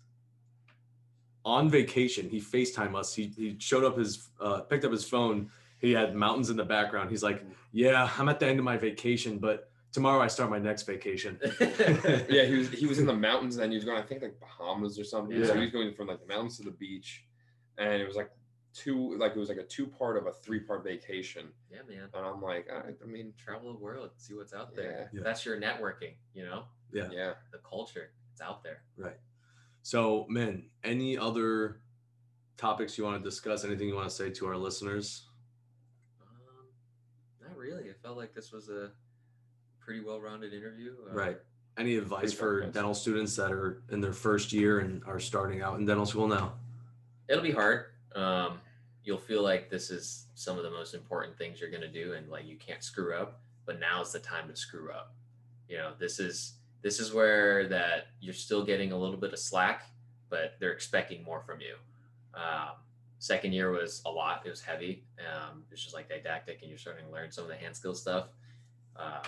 on 1.46 1.70
vacation. 1.70 2.30
He 2.30 2.40
FaceTime 2.42 2.96
us. 2.96 3.14
He, 3.14 3.34
he 3.38 3.56
showed 3.60 3.84
up 3.84 3.98
his, 3.98 4.30
uh, 4.40 4.62
picked 4.62 4.86
up 4.86 4.92
his 4.92 5.06
phone. 5.06 5.50
He 5.80 5.92
had 5.92 6.16
mountains 6.16 6.50
in 6.50 6.58
the 6.58 6.66
background. 6.66 7.10
He's 7.10 7.24
like, 7.24 7.44
yeah, 7.72 8.10
I'm 8.18 8.28
at 8.30 8.40
the 8.40 8.48
end 8.48 8.60
of 8.60 8.66
my 8.66 8.78
vacation, 8.78 9.38
but 9.38 9.70
tomorrow 9.92 10.22
I 10.22 10.28
start 10.28 10.50
my 10.50 10.60
next 10.60 10.84
vacation. 10.84 11.40
yeah 12.30 12.44
he 12.44 12.56
was 12.56 12.70
he 12.70 12.86
was 12.86 13.00
in 13.00 13.06
the 13.06 13.14
mountains 13.14 13.56
and 13.56 13.64
then 13.64 13.72
he 13.72 13.78
was 13.78 13.86
going 13.86 13.98
i 13.98 14.06
think 14.06 14.22
like 14.22 14.38
bahamas 14.40 15.00
or 15.00 15.04
something 15.04 15.42
so 15.44 15.54
Yeah. 15.54 15.56
he 15.56 15.62
was 15.62 15.72
going 15.72 15.94
from 15.94 16.08
like 16.08 16.20
the 16.20 16.28
mountains 16.28 16.58
to 16.58 16.64
the 16.64 16.72
beach 16.72 17.24
and 17.78 18.02
it 18.02 18.06
was 18.06 18.16
like 18.16 18.30
two 18.78 19.16
like 19.18 19.32
it 19.36 19.40
was 19.40 19.50
like 19.50 19.58
a 19.58 19.64
two 19.64 19.88
part 19.88 20.18
of 20.18 20.28
a 20.28 20.32
three 20.32 20.60
part 20.60 20.84
vacation 20.84 21.48
yeah, 21.72 21.80
man. 21.90 22.08
and 22.14 22.26
i'm 22.26 22.42
like 22.42 22.68
i, 22.72 22.90
I 23.04 23.06
mean 23.08 23.34
Travel 23.38 23.74
the 23.74 23.80
world, 23.80 24.12
see 24.18 24.34
what's 24.36 24.54
out 24.54 24.76
there. 24.76 25.10
Yeah. 25.14 25.22
That's 25.24 25.46
your 25.46 25.60
networking. 25.60 26.14
You 26.36 26.46
know, 26.46 26.64
Yeah. 26.94 27.10
yeah 27.12 27.34
the 27.52 27.58
culture. 27.60 28.12
It's 28.32 28.42
out 28.42 28.62
there. 28.64 28.82
Right. 28.98 29.18
So, 29.82 30.26
men, 30.30 30.70
any 30.84 31.18
other 31.18 31.80
topics 32.58 32.98
you 32.98 33.04
want 33.04 33.24
to 33.24 33.28
discuss? 33.28 33.64
Anything 33.66 33.88
you 33.88 33.96
want 33.96 34.10
to 34.10 34.16
say 34.16 34.30
to 34.32 34.46
our 34.48 34.58
listeners? 34.58 35.26
Um, 36.22 36.68
not 37.48 37.58
really. 37.58 37.90
I 37.90 37.94
felt 38.04 38.18
like 38.18 38.34
this 38.36 38.52
was 38.52 38.70
a 38.70 38.92
pretty 39.80 40.02
well-rounded 40.04 40.54
interview. 40.54 40.94
Uh, 41.10 41.14
Right. 41.16 41.38
Any 41.78 41.96
advice 41.96 42.34
for 42.34 42.60
focused. 42.60 42.74
dental 42.74 42.94
students 42.94 43.36
that 43.38 43.52
are 43.52 43.82
in 43.92 44.02
their 44.02 44.14
first 44.14 44.52
year 44.52 44.80
and 44.80 45.04
are 45.06 45.20
starting 45.20 45.62
out 45.62 45.80
in 45.80 45.86
dental 45.86 46.06
school 46.06 46.28
now? 46.28 46.56
It'll 47.30 47.44
be 47.44 47.52
hard. 47.52 47.86
Um, 48.16 48.60
you'll 49.08 49.18
feel 49.18 49.42
like 49.42 49.70
this 49.70 49.90
is 49.90 50.26
some 50.36 50.58
of 50.58 50.64
the 50.66 50.70
most 50.70 50.94
important 50.94 51.38
things 51.38 51.62
you're 51.62 51.72
gonna 51.72 51.88
do, 51.88 52.12
and 52.14 52.28
like 52.30 52.46
you 52.46 52.58
can't 52.58 52.84
screw 52.84 53.16
up. 53.16 53.40
But 53.66 53.80
now's 53.80 54.12
the 54.12 54.20
time 54.20 54.50
to 54.50 54.56
screw 54.56 54.92
up. 54.92 55.14
You 55.70 55.78
know, 55.78 55.94
this 55.98 56.20
is 56.20 56.56
this 56.82 57.00
is 57.00 57.14
where 57.14 57.68
that 57.70 58.08
you're 58.20 58.34
still 58.34 58.64
getting 58.66 58.92
a 58.92 58.98
little 58.98 59.16
bit 59.18 59.32
of 59.32 59.40
slack, 59.40 59.84
but 60.30 60.58
they're 60.60 60.74
expecting 60.74 61.24
more 61.24 61.42
from 61.42 61.62
you. 61.62 61.76
Um, 62.34 62.72
second 63.20 63.54
year 63.54 63.72
was 63.72 64.02
a 64.06 64.12
lot. 64.12 64.44
It 64.46 64.50
was 64.50 64.62
heavy. 64.62 65.06
Um, 65.20 65.64
it's 65.72 65.82
just 65.82 65.96
like 65.96 66.10
didactic, 66.10 66.60
and 66.62 66.70
you're 66.70 66.78
starting 66.78 67.06
to 67.06 67.12
learn 67.12 67.32
some 67.32 67.46
of 67.46 67.50
the 67.50 67.56
hand 67.56 67.76
skill 67.76 67.96
stuff. 67.96 68.28
Um, 68.98 69.24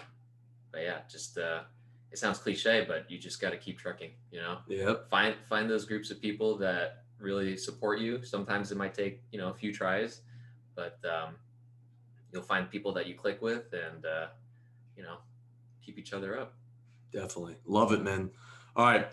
but 0.72 0.82
yeah, 0.82 1.00
just 1.10 1.38
uh, 1.38 1.62
it 2.12 2.18
sounds 2.18 2.38
cliche, 2.38 2.84
but 2.86 3.10
you 3.10 3.18
just 3.18 3.40
got 3.40 3.52
to 3.52 3.58
keep 3.58 3.80
trucking. 3.80 4.12
You 4.32 4.42
know, 4.42 4.58
Yep. 4.68 5.10
find 5.10 5.36
find 5.48 5.70
those 5.70 5.86
groups 5.86 6.12
of 6.12 6.22
people 6.22 6.58
that 6.58 7.04
really 7.20 7.58
support 7.58 8.00
you. 8.00 8.24
Sometimes 8.24 8.72
it 8.72 8.78
might 8.78 8.94
take 8.94 9.22
you 9.32 9.40
know 9.40 9.50
a 9.50 9.54
few 9.54 9.74
tries, 9.74 10.22
but 10.76 10.98
um, 11.06 11.36
you'll 12.32 12.44
find 12.44 12.70
people 12.70 12.92
that 12.94 13.08
you 13.08 13.16
click 13.16 13.42
with, 13.42 13.74
and 13.74 14.06
uh, 14.06 14.28
you 14.96 15.04
know, 15.04 15.18
keep 15.84 15.98
each 15.98 16.14
other 16.14 16.40
up. 16.40 16.54
Definitely. 17.12 17.56
Love 17.66 17.92
it, 17.92 18.02
man. 18.02 18.30
All 18.76 18.86
right. 18.86 19.08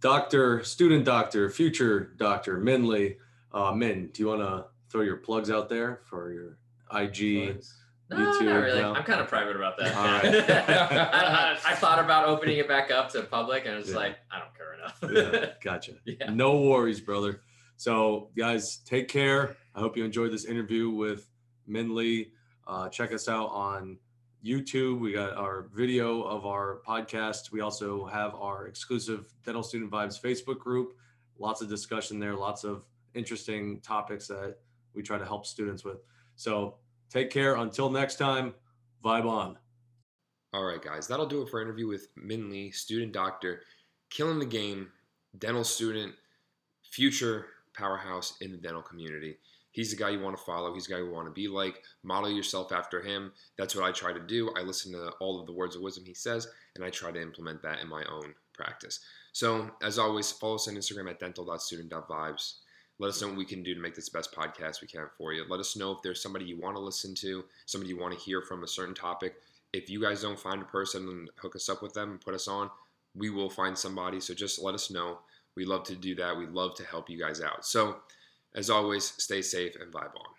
Doctor, 0.00 0.64
student 0.64 1.04
doctor, 1.04 1.48
future 1.50 2.12
doctor, 2.16 2.58
Min 2.58 2.88
Lee. 2.88 3.16
Uh, 3.52 3.72
Min, 3.72 4.10
do 4.12 4.22
you 4.22 4.28
want 4.28 4.40
to 4.40 4.66
throw 4.90 5.02
your 5.02 5.16
plugs 5.16 5.50
out 5.50 5.68
there 5.68 6.00
for 6.04 6.32
your 6.32 6.58
IG? 6.92 7.46
Plugs? 7.46 7.77
No, 8.10 8.16
YouTube 8.16 8.44
not 8.46 8.56
really. 8.62 8.80
now? 8.80 8.94
I'm 8.94 9.02
kind 9.04 9.20
of 9.20 9.28
private 9.28 9.54
about 9.56 9.76
that. 9.78 9.94
Right. 9.94 10.50
I, 10.70 11.52
I, 11.66 11.72
I 11.72 11.74
thought 11.74 11.98
about 12.02 12.26
opening 12.26 12.58
it 12.58 12.66
back 12.68 12.90
up 12.90 13.10
to 13.10 13.22
public, 13.22 13.66
and 13.66 13.74
I 13.74 13.78
was 13.78 13.90
Yeah. 13.90 13.96
like, 13.96 14.16
I 14.30 14.38
don't 14.38 14.54
care 14.56 14.74
enough. 14.74 15.42
Yeah, 15.42 15.50
gotcha. 15.62 15.92
Yeah. 16.04 16.30
No 16.30 16.62
worries, 16.62 17.00
brother. 17.00 17.42
So, 17.76 18.30
guys, 18.36 18.78
take 18.78 19.08
care. 19.08 19.56
I 19.74 19.80
hope 19.80 19.96
you 19.96 20.04
enjoyed 20.04 20.32
this 20.32 20.44
interview 20.46 20.90
with 20.90 21.28
Min 21.66 21.94
Lee. 21.94 22.32
Uh, 22.66 22.88
check 22.88 23.12
us 23.12 23.28
out 23.28 23.48
on 23.50 23.98
YouTube. 24.44 25.00
We 25.00 25.12
got 25.12 25.34
our 25.36 25.68
video 25.74 26.22
of 26.22 26.46
our 26.46 26.80
podcast. 26.86 27.52
We 27.52 27.60
also 27.60 28.06
have 28.06 28.34
our 28.34 28.66
exclusive 28.68 29.32
Dental 29.44 29.62
Student 29.62 29.90
Vibes 29.90 30.20
Facebook 30.20 30.58
group. 30.58 30.94
Lots 31.38 31.60
of 31.62 31.68
discussion 31.68 32.18
there, 32.18 32.34
lots 32.34 32.64
of 32.64 32.84
interesting 33.14 33.80
topics 33.80 34.26
that 34.28 34.56
we 34.94 35.02
try 35.02 35.18
to 35.18 35.24
help 35.24 35.46
students 35.46 35.84
with. 35.84 35.98
So, 36.36 36.76
take 37.10 37.30
care. 37.30 37.56
Until 37.56 37.90
next 37.90 38.16
time, 38.16 38.54
vibe 39.04 39.26
on. 39.26 39.56
All 40.52 40.64
right, 40.64 40.82
guys, 40.82 41.06
that'll 41.06 41.26
do 41.26 41.42
it 41.42 41.50
for 41.50 41.60
interview 41.60 41.86
with 41.86 42.08
Min 42.16 42.50
Lee, 42.50 42.70
student 42.70 43.12
doctor, 43.12 43.62
killing 44.10 44.38
the 44.38 44.46
game, 44.46 44.88
dental 45.38 45.64
student, 45.64 46.14
future 46.82 47.46
powerhouse 47.74 48.36
in 48.40 48.50
the 48.50 48.56
dental 48.56 48.82
community. 48.82 49.36
He's 49.72 49.90
the 49.90 49.96
guy 49.96 50.10
you 50.10 50.20
want 50.20 50.36
to 50.36 50.42
follow. 50.42 50.72
He's 50.72 50.86
the 50.86 50.94
guy 50.94 51.00
you 51.00 51.10
want 51.10 51.26
to 51.28 51.32
be 51.32 51.46
like. 51.46 51.82
Model 52.02 52.30
yourself 52.30 52.72
after 52.72 53.00
him. 53.00 53.32
That's 53.56 53.76
what 53.76 53.84
I 53.84 53.92
try 53.92 54.12
to 54.12 54.18
do. 54.18 54.50
I 54.56 54.62
listen 54.62 54.92
to 54.92 55.10
all 55.20 55.38
of 55.38 55.46
the 55.46 55.52
words 55.52 55.76
of 55.76 55.82
wisdom 55.82 56.04
he 56.04 56.14
says, 56.14 56.48
and 56.74 56.84
I 56.84 56.90
try 56.90 57.12
to 57.12 57.20
implement 57.20 57.62
that 57.62 57.80
in 57.80 57.88
my 57.88 58.02
own 58.10 58.34
practice. 58.54 59.00
So, 59.32 59.70
as 59.82 59.98
always, 59.98 60.32
follow 60.32 60.56
us 60.56 60.66
on 60.66 60.74
Instagram 60.74 61.10
at 61.10 61.20
dental.student.vibes. 61.20 62.54
Let 62.98 63.08
us 63.08 63.22
know 63.22 63.28
what 63.28 63.36
we 63.36 63.44
can 63.44 63.62
do 63.62 63.74
to 63.74 63.80
make 63.80 63.94
this 63.94 64.08
the 64.08 64.18
best 64.18 64.34
podcast 64.34 64.80
we 64.80 64.88
can 64.88 65.06
for 65.16 65.32
you. 65.32 65.44
Let 65.48 65.60
us 65.60 65.76
know 65.76 65.92
if 65.92 66.02
there's 66.02 66.22
somebody 66.22 66.44
you 66.44 66.58
want 66.58 66.76
to 66.76 66.80
listen 66.80 67.14
to, 67.16 67.44
somebody 67.66 67.90
you 67.90 67.98
want 67.98 68.12
to 68.12 68.20
hear 68.20 68.42
from 68.42 68.64
a 68.64 68.68
certain 68.68 68.94
topic 68.94 69.36
if 69.72 69.90
you 69.90 70.00
guys 70.00 70.22
don't 70.22 70.38
find 70.38 70.62
a 70.62 70.66
person 70.66 71.08
and 71.08 71.30
hook 71.36 71.56
us 71.56 71.68
up 71.68 71.82
with 71.82 71.94
them 71.94 72.10
and 72.12 72.20
put 72.20 72.34
us 72.34 72.48
on, 72.48 72.70
we 73.14 73.30
will 73.30 73.50
find 73.50 73.76
somebody. 73.76 74.20
So 74.20 74.34
just 74.34 74.60
let 74.60 74.74
us 74.74 74.90
know. 74.90 75.18
We 75.56 75.64
love 75.64 75.84
to 75.84 75.96
do 75.96 76.14
that. 76.16 76.36
We 76.36 76.46
love 76.46 76.74
to 76.76 76.84
help 76.84 77.10
you 77.10 77.18
guys 77.18 77.40
out. 77.40 77.66
So, 77.66 77.96
as 78.54 78.70
always, 78.70 79.12
stay 79.18 79.42
safe 79.42 79.76
and 79.80 79.92
vibe 79.92 80.14
on. 80.16 80.37